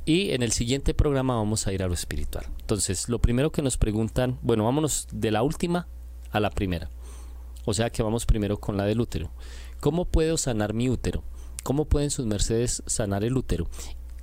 [0.06, 2.46] Y en el siguiente programa vamos a ir a lo espiritual.
[2.60, 5.88] Entonces, lo primero que nos preguntan, bueno, vámonos de la última
[6.32, 6.90] a la primera.
[7.66, 9.32] O sea que vamos primero con la del útero.
[9.80, 11.24] ¿Cómo puedo sanar mi útero?
[11.64, 13.68] ¿Cómo pueden sus mercedes sanar el útero?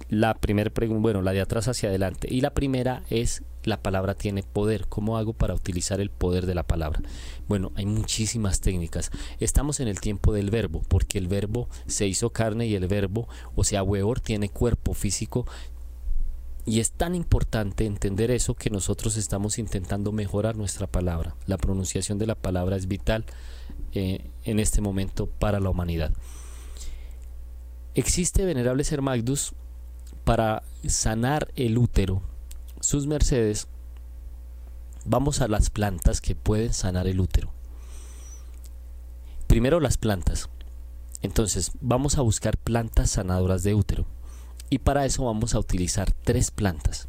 [0.09, 2.29] La primera pregunta, bueno, la de atrás hacia adelante.
[2.31, 4.87] Y la primera es, la palabra tiene poder.
[4.89, 7.01] ¿Cómo hago para utilizar el poder de la palabra?
[7.47, 9.11] Bueno, hay muchísimas técnicas.
[9.39, 13.29] Estamos en el tiempo del verbo, porque el verbo se hizo carne y el verbo,
[13.55, 15.47] o sea, Weor tiene cuerpo físico,
[16.69, 21.35] y es tan importante entender eso que nosotros estamos intentando mejorar nuestra palabra.
[21.47, 23.25] La pronunciación de la palabra es vital
[23.95, 26.13] eh, en este momento para la humanidad.
[27.99, 29.01] Existe, venerable Ser
[30.23, 32.23] para sanar el útero.
[32.79, 33.67] Sus mercedes,
[35.05, 37.51] vamos a las plantas que pueden sanar el útero.
[39.49, 40.49] Primero las plantas.
[41.23, 44.07] Entonces, vamos a buscar plantas sanadoras de útero
[44.71, 47.09] y para eso vamos a utilizar tres plantas.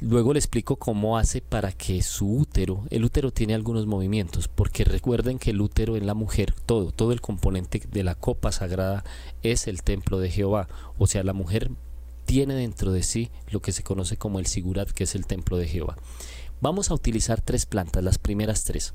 [0.00, 4.84] Luego le explico cómo hace para que su útero, el útero tiene algunos movimientos, porque
[4.84, 9.02] recuerden que el útero en la mujer, todo, todo el componente de la copa sagrada
[9.42, 11.72] es el templo de Jehová, o sea, la mujer
[12.26, 15.56] tiene dentro de sí lo que se conoce como el sigurat, que es el templo
[15.56, 15.96] de Jehová.
[16.60, 18.94] Vamos a utilizar tres plantas, las primeras tres.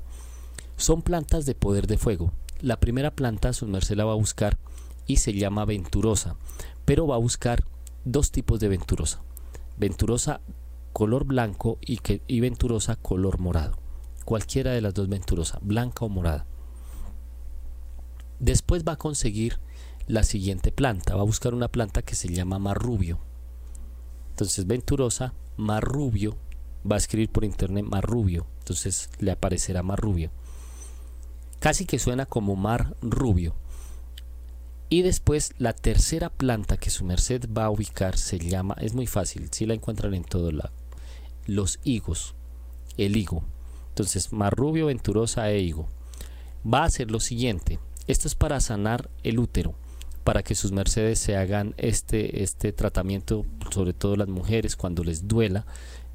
[0.78, 2.32] Son plantas de poder de fuego.
[2.60, 4.56] La primera planta, su merced la va a buscar
[5.06, 6.36] y se llama venturosa,
[6.86, 7.62] pero va a buscar
[8.06, 9.20] dos tipos de venturosa.
[9.76, 10.40] Venturosa
[10.94, 13.76] color blanco y, que, y venturosa color morado.
[14.24, 16.46] Cualquiera de las dos venturosa, blanca o morada.
[18.38, 19.58] Después va a conseguir
[20.06, 23.18] la siguiente planta, va a buscar una planta que se llama marrubio.
[24.30, 26.36] Entonces venturosa, marrubio,
[26.90, 30.30] va a escribir por internet marrubio, entonces le aparecerá marrubio.
[31.58, 33.56] Casi que suena como mar rubio,
[34.94, 39.08] y después la tercera planta que su merced va a ubicar se llama, es muy
[39.08, 40.70] fácil, si la encuentran en todo lado,
[41.46, 42.34] los higos,
[42.96, 43.42] el higo.
[43.90, 45.88] Entonces, marrubio, venturosa e higo.
[46.66, 49.74] Va a hacer lo siguiente, esto es para sanar el útero,
[50.24, 55.28] para que sus mercedes se hagan este, este tratamiento, sobre todo las mujeres, cuando les
[55.28, 55.66] duela,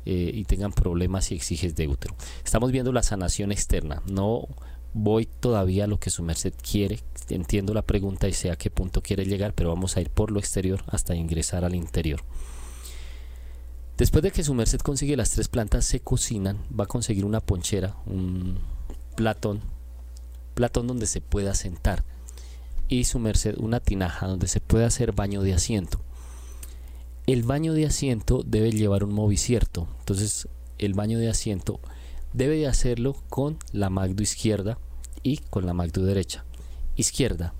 [0.05, 2.15] eh, y tengan problemas y exiges de útero.
[2.43, 4.47] Estamos viendo la sanación externa, no
[4.93, 6.99] voy todavía a lo que su merced quiere.
[7.29, 10.31] Entiendo la pregunta y sé a qué punto quiere llegar, pero vamos a ir por
[10.31, 12.21] lo exterior hasta ingresar al interior.
[13.99, 17.41] Después de que su merced consigue las tres plantas, se cocinan, va a conseguir una
[17.41, 18.57] ponchera, un
[19.15, 19.59] platón,
[20.55, 22.03] platón donde se pueda sentar.
[22.91, 25.99] y su merced una tinaja donde se puede hacer baño de asiento.
[27.27, 30.47] El baño de asiento debe llevar un movicierto, entonces
[30.79, 31.79] el baño de asiento
[32.33, 34.79] debe de hacerlo con la magdo izquierda
[35.21, 36.45] y con la magdo derecha.
[36.95, 37.53] Izquierda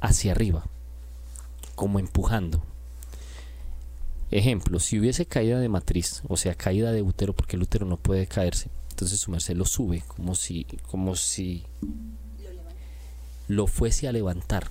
[0.00, 0.64] hacia arriba,
[1.76, 2.62] como empujando.
[4.32, 7.98] Ejemplo, si hubiese caída de matriz, o sea, caída de útero, porque el útero no
[7.98, 11.66] puede caerse, entonces su merced lo sube, como si, como si
[13.46, 14.70] lo fuese a levantar.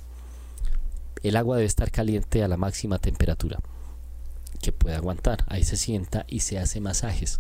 [1.21, 3.60] El agua debe estar caliente a la máxima temperatura
[4.63, 5.45] que pueda aguantar.
[5.47, 7.39] Ahí se sienta y se hace masajes.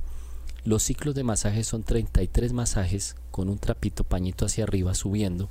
[0.63, 5.49] Los ciclos de masajes son 33 masajes con un trapito pañito hacia arriba subiendo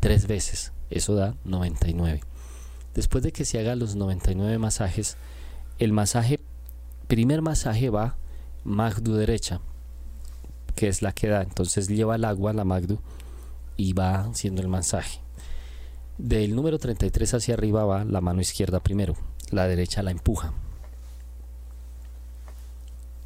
[0.00, 0.72] tres veces.
[0.90, 2.20] Eso da 99.
[2.94, 5.16] Después de que se haga los 99 masajes,
[5.80, 6.38] el masaje,
[7.08, 8.16] primer masaje va
[8.64, 9.60] Magdu derecha,
[10.76, 11.42] que es la que da.
[11.42, 12.98] Entonces lleva el agua a la Magdu
[13.78, 15.20] y va haciendo el masaje.
[16.18, 19.16] Del número 33 hacia arriba va la mano izquierda primero,
[19.50, 20.52] la derecha la empuja.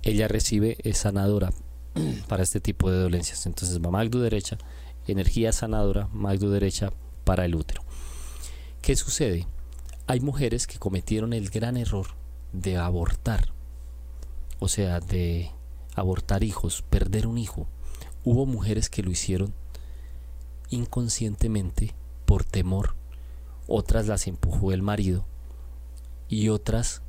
[0.05, 1.51] Ella recibe sanadora
[2.29, 3.47] para este tipo de dolencias.
[3.47, 4.59] Entonces va Magdu derecha,
[5.09, 6.93] energía sanadora, Magdu derecha
[7.25, 7.83] para el útero.
[8.81, 9.49] ¿Qué sucede?
[10.07, 12.07] Hay mujeres que cometieron el gran error
[12.55, 13.53] de abortar,
[14.61, 15.51] o sea, de
[15.95, 17.67] abortar hijos, perder un hijo.
[18.25, 19.53] Hubo mujeres que lo hicieron
[20.71, 22.95] inconscientemente por temor,
[23.67, 25.27] otras las empujó el marido
[26.29, 27.03] y otras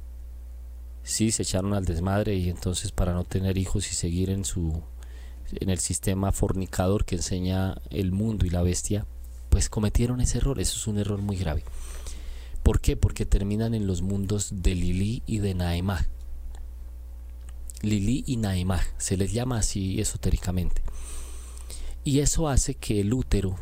[1.04, 4.84] sí se echaron al desmadre y entonces para no tener hijos y seguir en su
[5.52, 9.06] en el sistema fornicador que enseña el mundo y la bestia,
[9.50, 10.60] pues cometieron ese error.
[10.60, 11.64] Eso es un error muy grave.
[12.66, 12.98] ¿Por qué?
[12.98, 16.08] Porque terminan en los mundos de Lili y de Naemah.
[17.84, 20.82] Lili y Naemah, se les llama así esotéricamente.
[22.04, 23.56] Y eso hace que el útero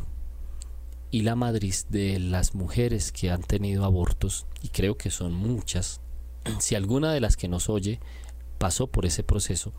[1.11, 5.99] y la madriz de las mujeres que han tenido abortos, y creo que son muchas,
[6.61, 7.99] si alguna de las que nos oye
[8.57, 9.73] pasó por ese proceso,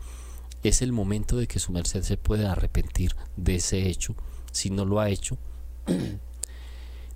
[0.63, 4.17] es el momento de que su merced se pueda arrepentir de ese hecho,
[4.53, 5.39] si no lo ha hecho,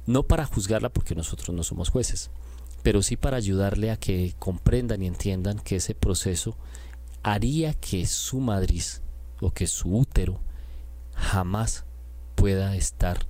[0.09, 2.31] no para juzgarla porque nosotros no somos jueces,
[2.83, 6.57] pero sí para ayudarle a que comprendan y entiendan que ese proceso
[7.23, 9.03] haría que su madriz
[9.43, 10.41] o que su útero
[11.13, 11.85] jamás
[12.37, 13.27] pueda estar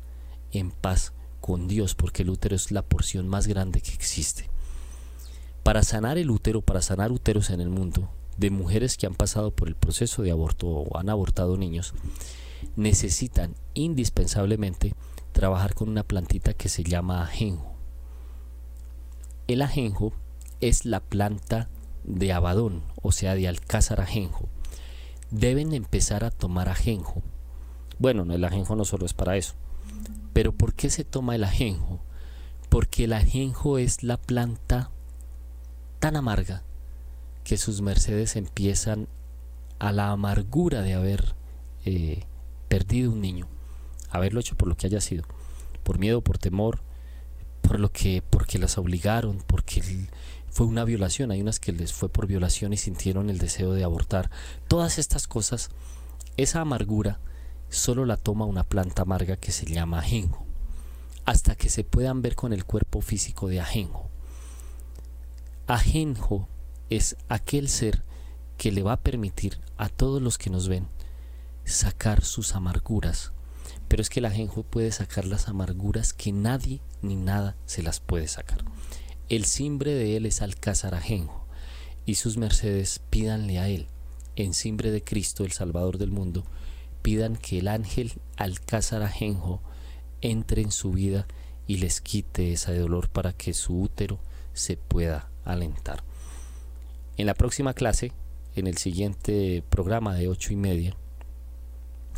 [0.53, 4.49] en paz con Dios, porque el útero es la porción más grande que existe.
[5.65, 9.51] Para sanar el útero, para sanar úteros en el mundo, de mujeres que han pasado
[9.51, 11.93] por el proceso de aborto o han abortado niños,
[12.77, 14.95] necesitan indispensablemente
[15.39, 17.77] trabajar con una plantita que se llama ajenjo.
[19.47, 20.13] El ajenjo
[20.61, 21.69] es la planta
[22.03, 24.49] de abadón, o sea, de alcázar ajenjo.
[25.31, 27.23] Deben empezar a tomar ajenjo.
[28.01, 29.55] Bueno, el ajenjo no solo es para eso.
[30.33, 32.01] Pero ¿por qué se toma el ajenjo?
[32.69, 34.91] Porque el ajenjo es la planta
[36.01, 36.65] tan amarga
[37.45, 39.07] que sus mercedes empiezan
[39.79, 41.37] a la amargura de haber
[41.85, 42.25] eh,
[42.67, 43.47] perdido un niño,
[44.11, 45.25] haberlo hecho por lo que haya sido,
[45.83, 46.81] por miedo, por temor,
[47.63, 49.83] por lo que, porque las obligaron, porque
[50.51, 53.85] fue una violación, hay unas que les fue por violación y sintieron el deseo de
[53.85, 54.31] abortar.
[54.69, 55.71] Todas estas cosas,
[56.37, 57.21] esa amargura
[57.69, 60.47] solo la toma una planta amarga que se llama ajenjo,
[61.27, 64.09] hasta que se puedan ver con el cuerpo físico de ajenjo.
[65.67, 66.49] Ajenjo
[66.89, 68.03] es aquel ser
[68.57, 70.89] que le va a permitir a todos los que nos ven
[71.65, 73.33] sacar sus amarguras.
[73.89, 78.01] Pero es que el ajenjo puede sacar las amarguras que nadie ni nada se las
[78.01, 78.65] puede sacar.
[79.29, 81.47] El simbre de él es alcázar ajenjo,
[82.07, 83.87] y sus mercedes pídanle a él,
[84.37, 86.45] en simbre de Cristo, el Salvador del mundo,
[87.03, 89.61] pidan que el ángel alcázar ajenjo
[90.21, 91.27] entre en su vida
[91.67, 94.19] y les quite ese dolor para que su útero
[94.53, 96.03] se pueda alentar.
[97.17, 98.13] En la próxima clase,
[98.55, 100.97] en el siguiente programa de ocho y media,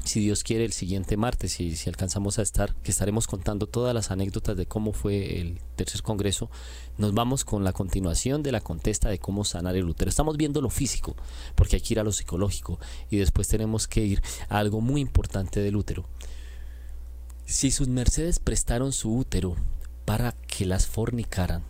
[0.05, 3.95] si Dios quiere, el siguiente martes, y si alcanzamos a estar, que estaremos contando todas
[3.95, 6.51] las anécdotas de cómo fue el tercer congreso,
[6.99, 10.09] nos vamos con la continuación de la contesta de cómo sanar el útero.
[10.09, 11.17] Estamos viendo lo físico,
[11.55, 12.79] porque hay que ir a lo psicológico,
[13.11, 16.07] y después tenemos que ir a algo muy importante del útero.
[17.47, 19.57] Si sus mercedes prestaron su útero
[20.05, 21.65] para que las fornicaran,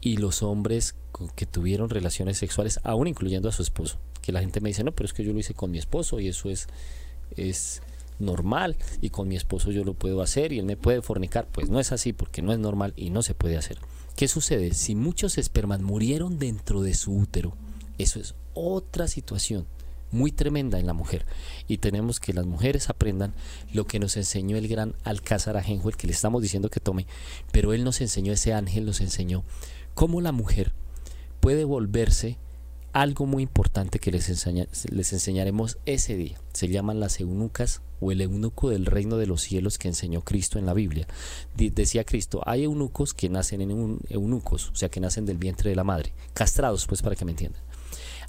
[0.00, 0.94] y los hombres
[1.34, 4.90] que tuvieron relaciones sexuales, aún incluyendo a su esposo, que la gente me dice, no,
[4.90, 6.66] pero es que yo lo hice con mi esposo y eso es,
[7.36, 7.80] es
[8.18, 11.46] normal y con mi esposo yo lo puedo hacer y él me puede fornicar.
[11.46, 13.78] Pues no es así porque no es normal y no se puede hacer.
[14.16, 14.74] ¿Qué sucede?
[14.74, 17.54] Si muchos espermas murieron dentro de su útero,
[17.98, 19.64] eso es otra situación,
[20.10, 21.24] muy tremenda en la mujer.
[21.68, 23.32] Y tenemos que las mujeres aprendan
[23.72, 27.06] lo que nos enseñó el gran Alcázar Ajenjo, el que le estamos diciendo que tome,
[27.52, 29.44] pero él nos enseñó, ese ángel nos enseñó
[29.94, 30.72] cómo la mujer
[31.38, 32.38] puede volverse
[33.02, 34.26] algo muy importante que les,
[34.90, 36.40] les enseñaremos ese día.
[36.54, 40.58] Se llaman las eunucas o el eunuco del reino de los cielos que enseñó Cristo
[40.58, 41.06] en la Biblia.
[41.54, 45.76] decía Cristo, hay eunucos que nacen en eunucos, o sea, que nacen del vientre de
[45.76, 47.60] la madre, castrados, pues para que me entiendan.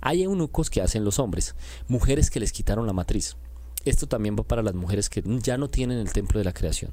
[0.01, 1.55] Hay eunucos que hacen los hombres,
[1.87, 3.37] mujeres que les quitaron la matriz.
[3.85, 6.91] Esto también va para las mujeres que ya no tienen el templo de la creación.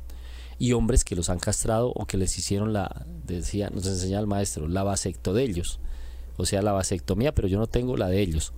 [0.60, 4.28] Y hombres que los han castrado o que les hicieron la, decía, nos enseña el
[4.28, 5.80] maestro, la vasecto de ellos
[6.36, 8.52] o sea, la vasectomía, pero yo no tengo la de ellos,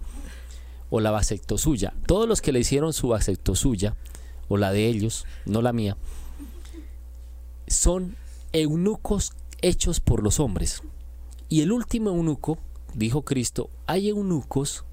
[0.90, 1.10] o la
[1.58, 1.94] suya.
[2.06, 3.08] Todos los que le hicieron su
[3.54, 3.96] suya,
[4.48, 5.96] o la de ellos, no la mía,
[7.66, 8.16] son
[8.52, 10.82] eunucos hechos por los hombres.
[11.48, 12.58] Y el último eunuco,
[12.94, 14.84] dijo Cristo, hay eunucos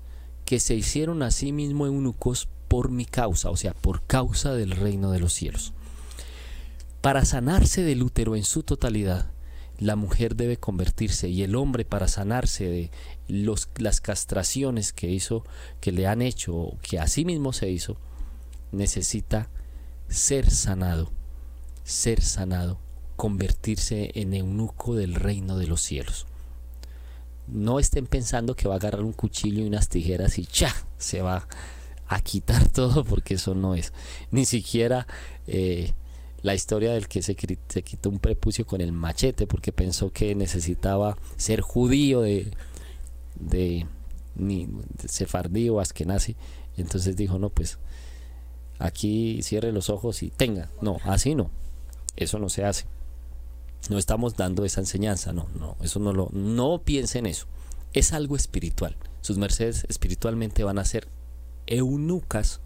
[0.46, 4.72] que se hicieron a sí mismo eunucos por mi causa, o sea, por causa del
[4.72, 5.74] reino de los cielos.
[7.02, 9.33] Para sanarse del útero en su totalidad,
[9.80, 12.92] la mujer debe convertirse y el hombre para sanarse de
[13.28, 15.44] los, las castraciones que hizo,
[15.82, 17.98] que le han hecho o que a sí mismo se hizo,
[18.72, 19.50] necesita
[20.08, 21.12] ser sanado,
[21.84, 22.80] ser sanado,
[23.16, 26.28] convertirse en eunuco del reino de los cielos.
[27.48, 30.74] No estén pensando que va a agarrar un cuchillo y unas tijeras y ¡cha!
[30.98, 31.48] se va
[32.08, 33.94] a quitar todo porque eso no es.
[34.32, 35.08] Ni siquiera
[35.48, 35.94] eh,
[36.44, 41.18] la historia del que se, quitó un prepucio con el machete porque pensó que necesitaba
[41.38, 42.52] ser judío de,
[43.40, 43.88] de,
[44.36, 46.36] ni, de sefardí o askenazi.
[46.76, 47.80] Entonces dijo, no, pues
[48.78, 50.70] aquí cierre los ojos y tenga.
[50.82, 51.50] No, así no.
[52.18, 52.86] Eso no se hace.
[53.90, 57.48] No estamos dando esa enseñanza, no, no, eso no lo, no piensen eso.
[57.94, 58.98] Es algo espiritual.
[59.22, 61.08] Sus mercedes espiritualmente van a ser
[61.68, 62.60] eunucas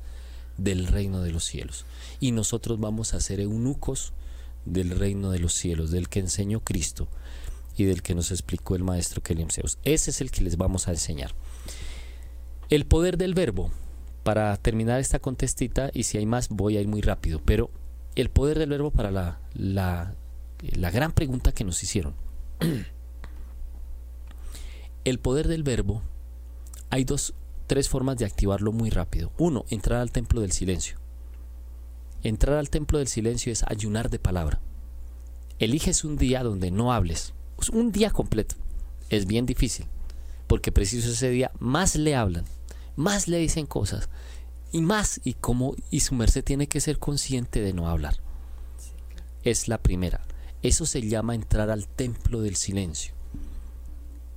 [0.57, 1.85] del reino de los cielos.
[2.19, 4.13] Y nosotros vamos a ser eunucos
[4.65, 7.07] del reino de los cielos, del que enseñó Cristo
[7.75, 9.77] y del que nos explicó el maestro Kelium Zeus.
[9.83, 11.33] Ese es el que les vamos a enseñar.
[12.69, 13.71] El poder del verbo.
[14.23, 17.69] Para terminar esta contestita, y si hay más, voy a muy rápido, pero
[18.15, 22.13] el poder del verbo para la, la gran pregunta que nos hicieron.
[25.05, 26.01] el poder del verbo,
[26.89, 27.33] hay dos
[27.67, 29.31] tres formas de activarlo muy rápido.
[29.37, 30.97] Uno, entrar al templo del silencio.
[32.23, 34.59] Entrar al templo del silencio es ayunar de palabra.
[35.59, 37.33] Eliges un día donde no hables.
[37.71, 38.55] Un día completo.
[39.09, 39.85] Es bien difícil.
[40.47, 42.45] Porque preciso ese día más le hablan.
[42.95, 44.09] Más le dicen cosas.
[44.71, 45.21] Y más.
[45.23, 45.75] Y como.
[45.89, 48.17] Y su merced tiene que ser consciente de no hablar.
[49.43, 50.21] Es la primera.
[50.63, 53.13] Eso se llama entrar al templo del silencio.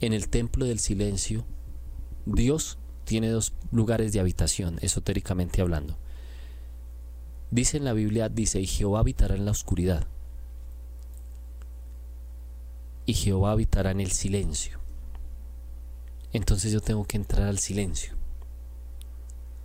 [0.00, 1.44] En el templo del silencio,
[2.24, 5.98] Dios tiene dos lugares de habitación, esotéricamente hablando.
[7.50, 10.06] Dice en la Biblia, dice, y Jehová habitará en la oscuridad.
[13.06, 14.78] Y Jehová habitará en el silencio.
[16.32, 18.14] Entonces yo tengo que entrar al silencio.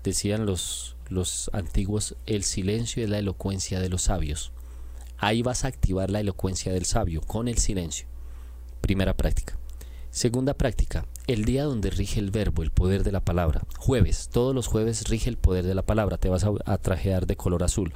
[0.04, 4.52] Decían los, los antiguos, el silencio es la elocuencia de los sabios.
[5.18, 8.08] Ahí vas a activar la elocuencia del sabio con el silencio.
[8.82, 9.58] Primera práctica.
[10.16, 13.64] Segunda práctica, el día donde rige el verbo, el poder de la palabra.
[13.78, 17.36] Jueves, todos los jueves rige el poder de la palabra, te vas a, trajear de
[17.36, 17.92] color azul.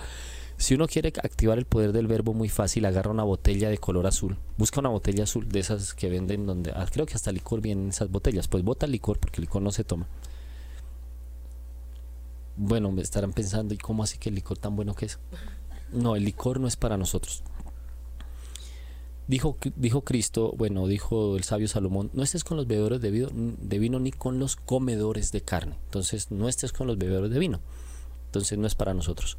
[0.57, 4.05] Si uno quiere activar el poder del verbo muy fácil, agarra una botella de color
[4.05, 4.37] azul.
[4.57, 6.71] Busca una botella azul de esas que venden donde...
[6.71, 8.49] Ah, creo que hasta licor vienen esas botellas.
[8.49, 10.05] Pues bota licor porque el licor no se toma.
[12.57, 15.19] Bueno, me estarán pensando, ¿y cómo así que el licor tan bueno que es?
[15.93, 17.43] No, el licor no es para nosotros.
[19.29, 23.29] Dijo, dijo Cristo, bueno, dijo el sabio Salomón, no estés con los bebedores de vino,
[23.31, 25.75] de vino ni con los comedores de carne.
[25.85, 27.59] Entonces, no estés con los bebedores de vino.
[28.25, 29.37] Entonces, no es para nosotros.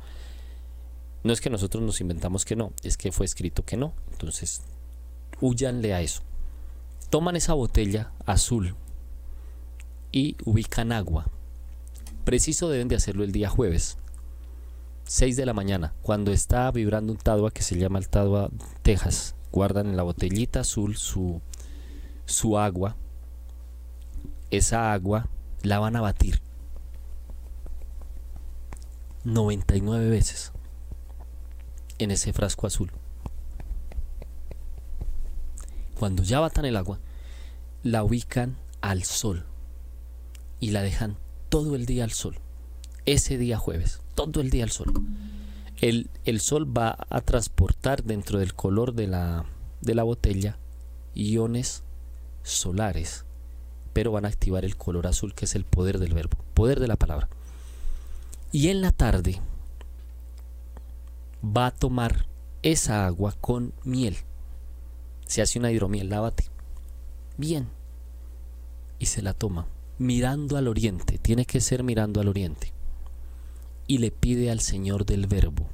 [1.25, 3.93] No es que nosotros nos inventamos que no, es que fue escrito que no.
[4.13, 4.61] Entonces,
[5.41, 6.23] huyanle a eso.
[7.11, 8.77] Toman esa botella azul
[10.13, 11.27] y ubican agua.
[12.25, 13.97] Preciso deben de hacerlo el día jueves,
[15.07, 18.51] 6 de la mañana, cuando está vibrando un tadua que se llama el tadua
[18.83, 21.41] Texas guardan en la botellita azul su,
[22.27, 22.97] su agua.
[24.51, 25.29] Esa agua
[25.63, 26.41] la van a batir
[29.25, 30.53] 99 veces
[31.99, 32.91] en ese frasco azul.
[35.99, 36.99] Cuando ya batan el agua,
[37.83, 39.45] la ubican al sol
[40.59, 41.17] y la dejan
[41.49, 42.39] todo el día al sol.
[43.07, 44.93] Ese día jueves, todo el día al sol
[45.81, 49.45] el, sol va a transportar dentro del color de la,
[49.81, 50.59] de la botella
[51.15, 51.83] iones
[52.43, 53.25] solares
[53.93, 56.89] pero van a activar el color azul que es el poder del verbo, poder de
[56.89, 57.29] la palabra.
[58.53, 59.41] Y en la tarde
[61.45, 62.27] va a tomar
[62.63, 64.17] esa agua con miel.
[65.27, 66.45] Se hace una hidromiel, lávate.
[67.37, 67.69] Bien.
[68.99, 69.67] Y se la toma
[69.99, 72.73] mirando al oriente, tiene que ser mirando al oriente.
[73.91, 75.67] Y le pide al Señor del verbo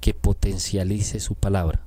[0.00, 1.84] que potencialice su palabra.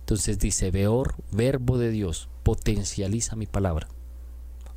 [0.00, 3.86] Entonces dice, Veor, verbo de Dios, potencializa mi palabra.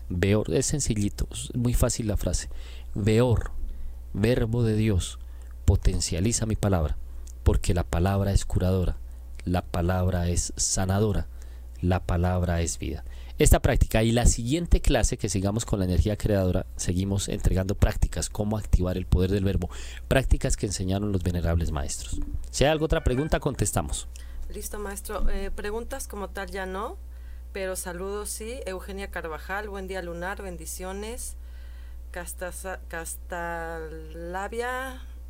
[0.10, 2.50] Veor, es sencillito, es muy fácil la frase.
[2.94, 3.50] Veor,
[4.14, 5.18] verbo de Dios,
[5.66, 6.98] potencializa mi palabra,
[7.42, 8.98] porque la palabra es curadora,
[9.44, 11.26] la palabra es sanadora,
[11.82, 13.04] la palabra es vida
[13.44, 18.30] esta práctica y la siguiente clase que sigamos con la energía creadora, seguimos entregando prácticas,
[18.30, 19.68] cómo activar el poder del verbo,
[20.08, 22.20] prácticas que enseñaron los venerables maestros.
[22.52, 24.08] Si hay alguna otra pregunta, contestamos.
[24.54, 25.28] Listo, maestro.
[25.30, 26.98] Eh, preguntas como tal ya no,
[27.52, 28.60] pero saludos sí.
[28.68, 31.36] Eugenia Carvajal, buen día lunar, bendiciones.
[32.12, 32.70] Castalavia,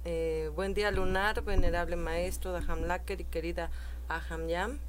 [0.04, 3.70] eh, buen día lunar, venerable maestro Daham Laker y querida
[4.10, 4.80] Aham Yam.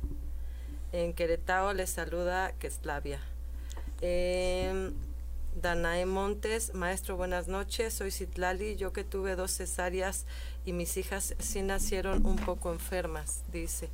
[0.93, 3.19] En Querétaro les saluda Queslavia.
[4.03, 4.93] Eh,
[5.61, 7.95] Danae Montes, maestro, buenas noches.
[7.95, 8.77] Soy Citlali.
[8.77, 10.27] Yo que tuve dos cesáreas
[10.67, 13.89] y mis hijas sí nacieron un poco enfermas, dice.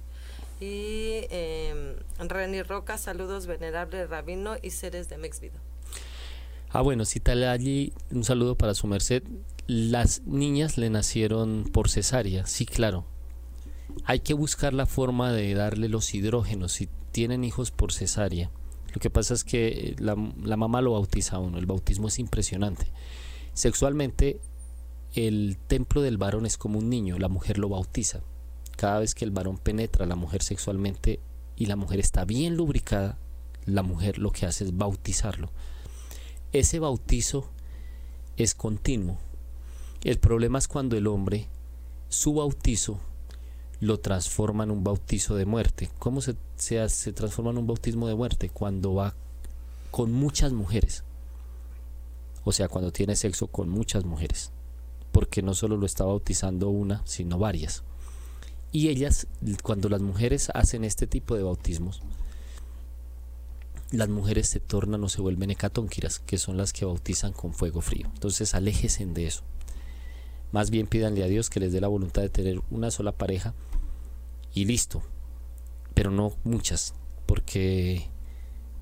[0.59, 5.55] Y eh, Reni Roca, saludos, venerable rabino y seres de Mexvido.
[6.71, 9.23] Ah, bueno, Citlali, un saludo para su merced.
[9.69, 13.05] Las niñas le nacieron por cesárea, sí, claro
[14.05, 18.51] hay que buscar la forma de darle los hidrógenos si tienen hijos por cesárea.
[18.95, 22.91] Lo que pasa es que la, mamá lo bautiza a uno, el bautismo es impresionante.
[23.53, 24.41] Sexualmente,
[25.15, 28.21] el templo del varón es como un niño, la mujer lo bautiza.
[28.77, 31.21] Cada vez que el varón penetra a la mujer sexualmente
[31.57, 33.19] y la mujer está bien lubricada,
[33.67, 35.51] la mujer lo que hace es bautizarlo.
[36.53, 37.51] Ese bautizo
[38.37, 39.19] es continuo.
[40.03, 41.49] El problema es cuando el hombre,
[42.09, 43.01] su bautizo
[43.81, 45.91] lo transforma en un bautizo de muerte.
[45.99, 48.51] ¿Cómo se, se, transforma en un bautismo de muerte?
[48.51, 49.15] Cuando va
[49.91, 51.05] con muchas mujeres.
[52.45, 54.51] O sea, cuando tiene sexo con muchas mujeres.
[55.13, 57.85] Porque no solo lo está bautizando una, sino varias.
[58.73, 59.27] Y ellas,
[59.63, 62.03] cuando las mujeres hacen este tipo de bautismos,
[63.91, 67.81] las mujeres se tornan o se vuelven hecatónquiras, que son las que bautizan con fuego
[67.81, 68.11] frío.
[68.13, 69.43] Entonces, aléjense de eso.
[70.53, 73.55] Más bien pídanle a Dios que les dé la voluntad de tener una sola pareja
[74.55, 75.03] y listo.
[75.95, 76.95] Pero no muchas,
[77.27, 78.09] porque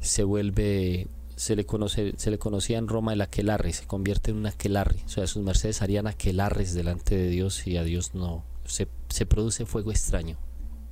[0.01, 4.39] se vuelve, se le conoce, se le conocía en Roma el aquelarre, se convierte en
[4.39, 5.03] un aquelarre.
[5.07, 8.45] O sea, sus mercedes harían aquelarres delante de Dios y a Dios no.
[8.65, 10.37] Se, se produce fuego extraño.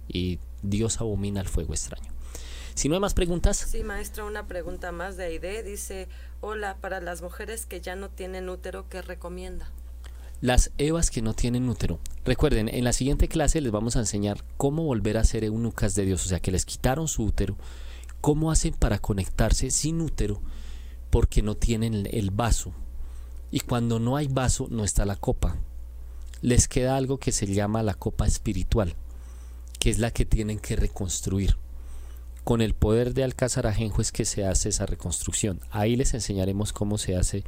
[0.08, 2.14] Y Dios abomina el fuego extraño.
[2.74, 3.56] Si no hay más preguntas.
[3.56, 5.62] Sí, maestro, una pregunta más de Aide.
[5.62, 6.08] Dice,
[6.40, 9.70] hola, para las mujeres que ya no tienen útero, ¿qué recomienda?
[10.40, 12.00] Las evas que no tienen útero.
[12.24, 16.04] Recuerden, en la siguiente clase les vamos a enseñar cómo volver a ser eunucas de
[16.04, 17.56] Dios, o sea, que les quitaron su útero,
[18.20, 20.40] cómo hacen para conectarse sin útero
[21.10, 22.72] porque no tienen el vaso.
[23.50, 25.56] Y cuando no hay vaso, no está la copa.
[26.40, 28.96] Les queda algo que se llama la copa espiritual,
[29.78, 31.56] que es la que tienen que reconstruir.
[32.42, 35.60] Con el poder de Alcázar Ajenjo es que se hace esa reconstrucción.
[35.70, 37.44] Ahí les enseñaremos cómo se hace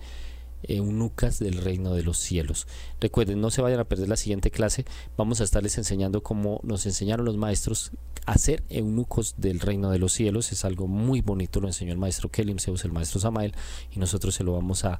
[0.69, 2.67] eunucas del reino de los cielos.
[3.01, 4.85] Recuerden, no se vayan a perder la siguiente clase.
[5.17, 7.93] Vamos a estarles enseñando cómo nos enseñaron los maestros
[8.27, 10.53] a ser eunucos del reino de los cielos.
[10.53, 13.55] Es algo muy bonito, lo enseñó el maestro Kelim Zeus, el maestro Samael,
[13.93, 14.99] y nosotros se lo vamos a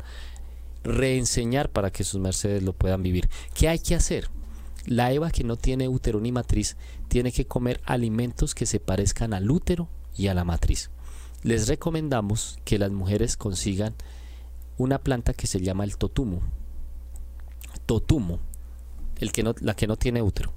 [0.85, 3.29] reenseñar para que sus mercedes lo puedan vivir.
[3.55, 4.29] ¿Qué hay que hacer?
[4.87, 6.77] La Eva que no tiene útero ni matriz
[7.09, 10.91] tiene que comer alimentos que se parezcan al útero y a la matriz.
[11.43, 13.95] Les recomendamos que las mujeres consigan
[14.79, 16.41] una planta que se llama el totumo.
[17.87, 18.41] Totumo,
[19.19, 20.53] el que no, la que no tiene útero.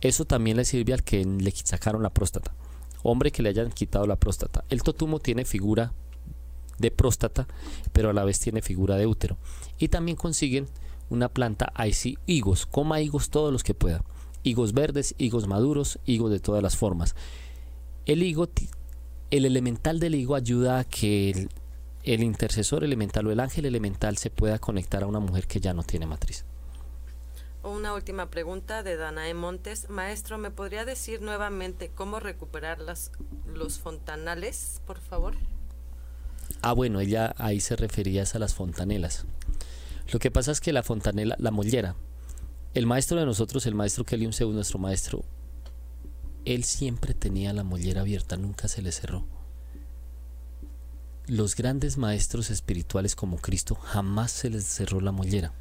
[0.00, 2.52] Eso también le sirve al que le sacaron la próstata.
[3.02, 4.64] Hombre que le hayan quitado la próstata.
[4.68, 5.92] El totumo tiene figura
[6.78, 7.46] de próstata,
[7.92, 9.38] pero a la vez tiene figura de útero.
[9.78, 10.66] Y también consiguen
[11.08, 12.66] una planta, ahí sí, higos.
[12.66, 14.04] Coma higos todos los que pueda.
[14.42, 17.14] Higos verdes, higos maduros, higos de todas las formas.
[18.06, 18.48] El higo,
[19.30, 21.48] el elemental del higo ayuda a que el,
[22.04, 25.72] el intercesor elemental o el ángel elemental se pueda conectar a una mujer que ya
[25.72, 26.44] no tiene matriz.
[27.62, 29.88] Una última pregunta de Danae Montes.
[29.88, 33.12] Maestro, ¿me podría decir nuevamente cómo recuperar las,
[33.46, 35.36] los fontanales, por favor?
[36.60, 39.26] Ah, bueno, ella ahí se refería a las fontanelas.
[40.12, 41.94] Lo que pasa es que la fontanela, la mollera,
[42.74, 45.22] el maestro de nosotros, el maestro Kelium Zeus, nuestro maestro,
[46.44, 49.24] él siempre tenía la mollera abierta, nunca se le cerró
[51.26, 55.52] los grandes maestros espirituales como Cristo jamás se les cerró la mollera.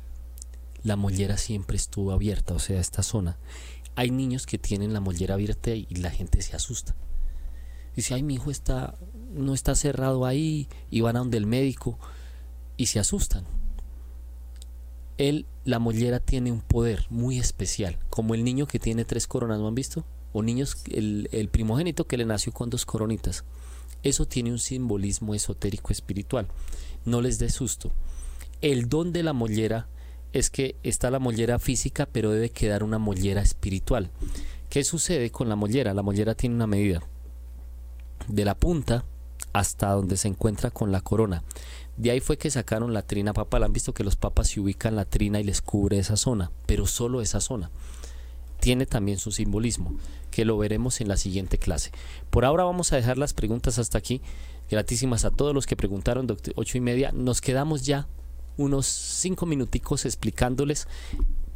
[0.84, 3.38] La mollera siempre estuvo abierta, o sea, esta zona.
[3.96, 6.96] Hay niños que tienen la mollera abierta y la gente se asusta.
[7.96, 8.98] Dice, ay, mi hijo está,
[9.34, 12.00] no está cerrado ahí, y van a donde el médico
[12.78, 13.46] y se asustan.
[15.18, 19.60] Él, la mollera tiene un poder muy especial, como el niño que tiene tres coronas,
[19.60, 20.06] ¿no han visto?
[20.34, 23.44] O niños, el, el primogénito que le nació con dos coronitas.
[24.04, 26.48] Eso tiene un simbolismo esotérico espiritual.
[27.06, 27.92] No les dé susto.
[28.62, 29.88] El don de la mollera
[30.34, 34.10] es que está la mollera física, pero debe quedar una mollera espiritual.
[34.70, 35.94] ¿Qué sucede con la mollera?
[35.94, 37.02] La mollera tiene una medida.
[38.28, 39.04] De la punta
[39.54, 41.44] hasta donde se encuentra con la corona.
[41.98, 43.64] De ahí fue que sacaron la trina papal.
[43.64, 46.88] Han visto que los papas se ubican la trina y les cubre esa zona, pero
[46.88, 47.70] solo esa zona.
[48.62, 49.96] Tiene también su simbolismo,
[50.30, 51.92] que lo veremos en la siguiente clase.
[52.30, 54.22] Por ahora vamos a dejar las preguntas hasta aquí.
[54.70, 57.12] Gratísimas a todos los que preguntaron, ocho y media.
[57.12, 58.08] Nos quedamos ya
[58.58, 60.88] unos cinco minuticos explicándoles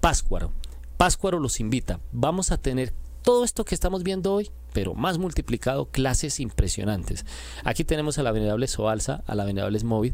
[0.01, 0.51] Páscuaro.
[0.97, 1.99] Páscuaro los invita.
[2.12, 2.91] Vamos a tener
[3.22, 7.26] todo esto que estamos viendo hoy, pero más multiplicado, clases impresionantes.
[7.64, 10.14] Aquí tenemos a la venerable Soalza, a la venerable Smovid,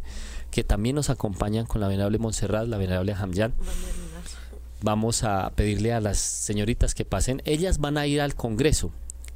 [0.50, 3.54] que también nos acompañan con la venerable Montserrat, la venerable Hamyan.
[4.84, 7.42] Vamos a pedirle a las señoritas que pasen.
[7.46, 8.92] Ellas van a ir al Congreso.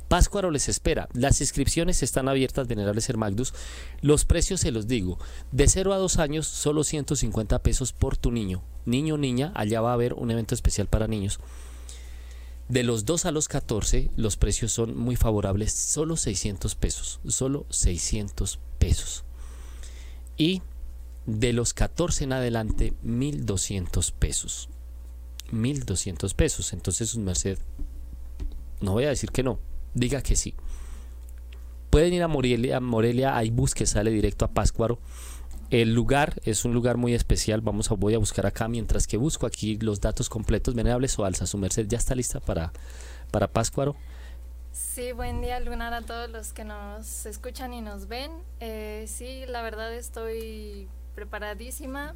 [0.08, 1.08] Páscuaro les espera.
[1.14, 3.54] Las inscripciones están abiertas, venerables Hermagdus.
[4.02, 5.20] Los precios se los digo.
[5.52, 8.64] De 0 a 2 años, solo 150 pesos por tu niño.
[8.86, 11.40] Niño o niña, allá va a haber un evento especial para niños.
[12.68, 17.68] De los 2 a los 14 los precios son muy favorables, solo 600 pesos, solo
[17.70, 19.24] 600 pesos.
[20.38, 20.64] Y
[21.28, 24.70] de los 14 en adelante 1200 pesos.
[25.56, 26.74] 1200 pesos.
[26.74, 27.58] Entonces, un merced,
[28.82, 29.60] no voy a decir que no,
[29.94, 30.54] diga que sí.
[31.90, 35.00] Pueden ir a Morelia, Morelia hay bus que sale directo a Páscuaro
[35.72, 37.62] el lugar es un lugar muy especial.
[37.62, 40.76] Vamos a, voy a buscar acá mientras que busco aquí los datos completos.
[40.76, 42.72] Venerables o Alza, su merced ya está lista para,
[43.32, 43.96] para Páscuaro.
[44.72, 48.32] Sí, buen día lunar a todos los que nos escuchan y nos ven.
[48.60, 52.14] Eh, sí, la verdad estoy preparadísima.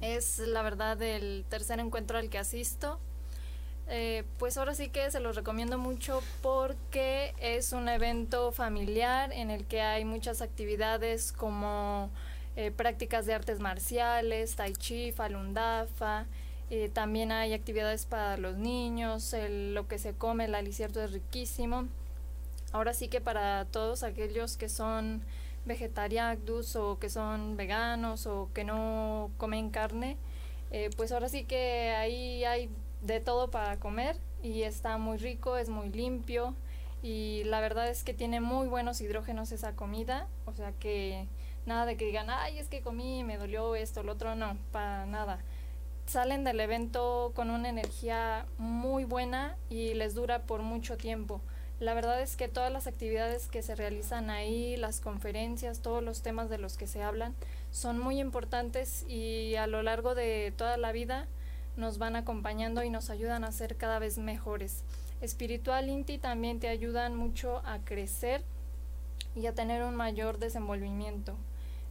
[0.00, 2.98] Es la verdad el tercer encuentro al que asisto.
[3.92, 9.50] Eh, pues ahora sí que se los recomiendo mucho porque es un evento familiar en
[9.50, 12.08] el que hay muchas actividades como
[12.54, 16.26] eh, prácticas de artes marciales, tai chi, falun dafa.
[16.70, 21.88] Eh, también hay actividades para los niños, lo que se come, el alicierto es riquísimo.
[22.70, 25.22] Ahora sí que para todos aquellos que son
[25.64, 30.16] vegetarianos o que son veganos o que no comen carne,
[30.70, 32.70] eh, pues ahora sí que ahí hay
[33.02, 36.54] de todo para comer y está muy rico, es muy limpio
[37.02, 41.26] y la verdad es que tiene muy buenos hidrógenos esa comida, o sea que
[41.66, 45.06] Nada de que digan, ay, es que comí, me dolió esto, lo otro, no, para
[45.06, 45.38] nada.
[46.06, 51.40] Salen del evento con una energía muy buena y les dura por mucho tiempo.
[51.80, 56.20] La verdad es que todas las actividades que se realizan ahí, las conferencias, todos los
[56.20, 57.34] temas de los que se hablan,
[57.70, 61.26] son muy importantes y a lo largo de toda la vida
[61.78, 64.84] nos van acompañando y nos ayudan a ser cada vez mejores.
[65.22, 68.44] Espiritual Inti también te ayudan mucho a crecer
[69.34, 71.34] y a tener un mayor desenvolvimiento.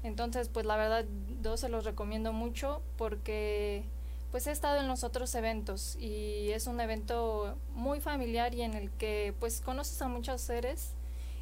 [0.03, 1.05] Entonces, pues la verdad,
[1.41, 3.85] yo se los recomiendo mucho porque
[4.31, 8.73] pues he estado en los otros eventos y es un evento muy familiar y en
[8.73, 10.93] el que pues conoces a muchos seres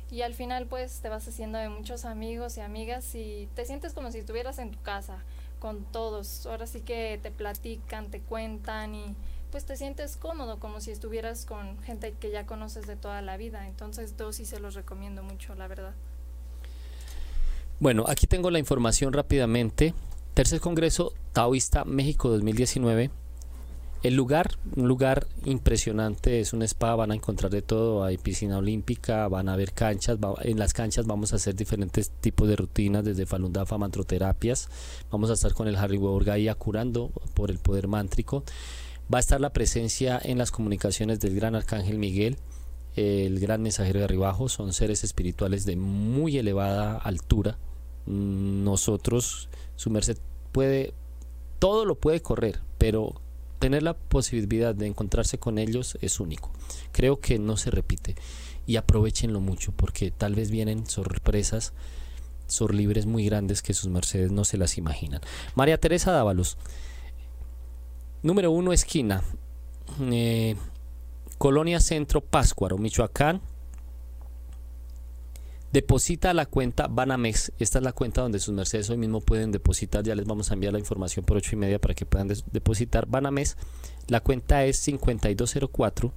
[0.09, 3.93] y al final pues te vas haciendo de muchos amigos y amigas y te sientes
[3.93, 5.23] como si estuvieras en tu casa
[5.59, 6.45] con todos.
[6.45, 9.15] Ahora sí que te platican, te cuentan y
[9.51, 13.37] pues te sientes cómodo como si estuvieras con gente que ya conoces de toda la
[13.37, 13.67] vida.
[13.67, 15.93] Entonces, yo sí se los recomiendo mucho, la verdad.
[17.79, 19.93] Bueno, aquí tengo la información rápidamente.
[20.37, 23.09] Tercer Congreso Taoísta México 2019.
[24.03, 28.59] El lugar, un lugar impresionante, es un spa, van a encontrar de todo, hay piscina
[28.59, 33.03] olímpica, van a haber canchas, en las canchas vamos a hacer diferentes tipos de rutinas,
[33.03, 34.69] desde Falun Dafa, mantroterapias,
[35.09, 38.43] vamos a estar con el Harry Gaia curando por el poder mántrico,
[39.11, 42.37] va a estar la presencia en las comunicaciones del gran Arcángel Miguel,
[42.95, 47.57] el gran mensajero de arribajo, son seres espirituales de muy elevada altura,
[48.05, 50.17] nosotros, su merced
[50.51, 50.93] puede,
[51.59, 53.21] todo lo puede correr, pero
[53.59, 56.51] tener la posibilidad de encontrarse con ellos es único.
[56.91, 58.15] Creo que no se repite
[58.65, 61.73] y aprovechenlo mucho porque tal vez vienen sorpresas,
[62.69, 65.21] libres muy grandes que sus mercedes no se las imaginan.
[65.55, 66.57] María Teresa Dávalos,
[68.23, 69.23] número uno, esquina,
[70.11, 70.55] eh,
[71.37, 73.41] Colonia Centro, Páscuaro, Michoacán,
[75.73, 77.51] Deposita la cuenta Banamex.
[77.59, 80.03] Esta es la cuenta donde sus mercedes hoy mismo pueden depositar.
[80.03, 83.05] Ya les vamos a enviar la información por ocho y media para que puedan depositar.
[83.07, 83.57] Banamex.
[84.07, 86.13] La cuenta es 5204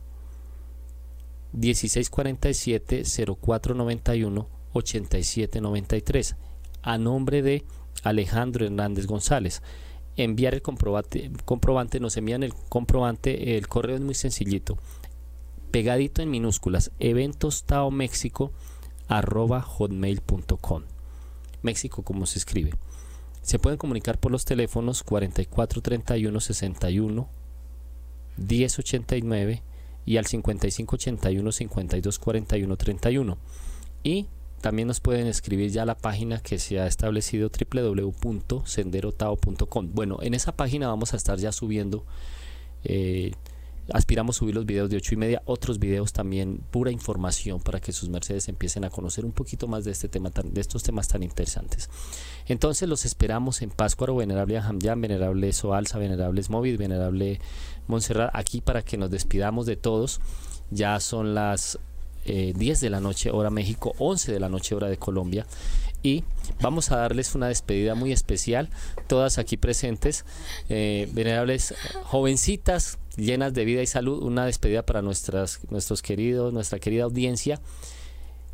[1.52, 3.02] 1647
[3.40, 6.36] 0491 8793
[6.82, 7.64] a nombre de
[8.04, 9.62] Alejandro Hernández González.
[10.16, 14.78] Enviar el comprobante, comprobante, nos envían el comprobante, el correo es muy sencillito.
[15.70, 18.52] Pegadito en minúsculas, eventos Tao México
[19.10, 20.84] arroba hotmail.com.
[21.62, 22.72] México como se escribe.
[23.42, 27.28] Se pueden comunicar por los teléfonos 44 31 61
[28.36, 29.62] 10 89
[30.06, 33.38] y al 55 81 52 41 31.
[34.02, 34.26] Y
[34.60, 39.90] también nos pueden escribir ya a la página que se ha establecido www.senderotao.com.
[39.92, 42.04] Bueno, en esa página vamos a estar ya subiendo
[42.84, 43.32] eh,
[43.92, 47.92] aspiramos subir los videos de 8 y media, otros videos también, pura información para que
[47.92, 51.08] sus mercedes empiecen a conocer un poquito más de este tema tan, de estos temas
[51.08, 51.88] tan interesantes.
[52.46, 57.40] Entonces los esperamos en Páscuaro, Venerable Ahamyan, Venerable Soalza, Venerable Móvil, Venerable
[57.86, 60.20] Montserrat, aquí para que nos despidamos de todos.
[60.70, 61.78] Ya son las
[62.24, 65.46] eh, 10 de la noche hora México, 11 de la noche hora de Colombia
[66.02, 66.24] y
[66.60, 68.70] vamos a darles una despedida muy especial,
[69.06, 70.24] todas aquí presentes,
[70.68, 71.74] eh, venerables
[72.04, 77.60] jovencitas llenas de vida y salud, una despedida para nuestras, nuestros queridos, nuestra querida audiencia.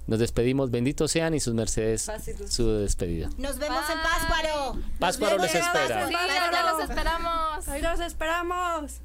[0.06, 2.08] Nos despedimos, benditos sean y sus mercedes
[2.48, 3.28] su despedida.
[3.38, 3.98] Nos vemos en.
[3.98, 4.78] Pátzcuaro.
[5.00, 6.08] Pátzcuaro les espera.
[6.08, 7.68] Sí, allá los esperamos.
[7.68, 9.00] Ahí los esperamos.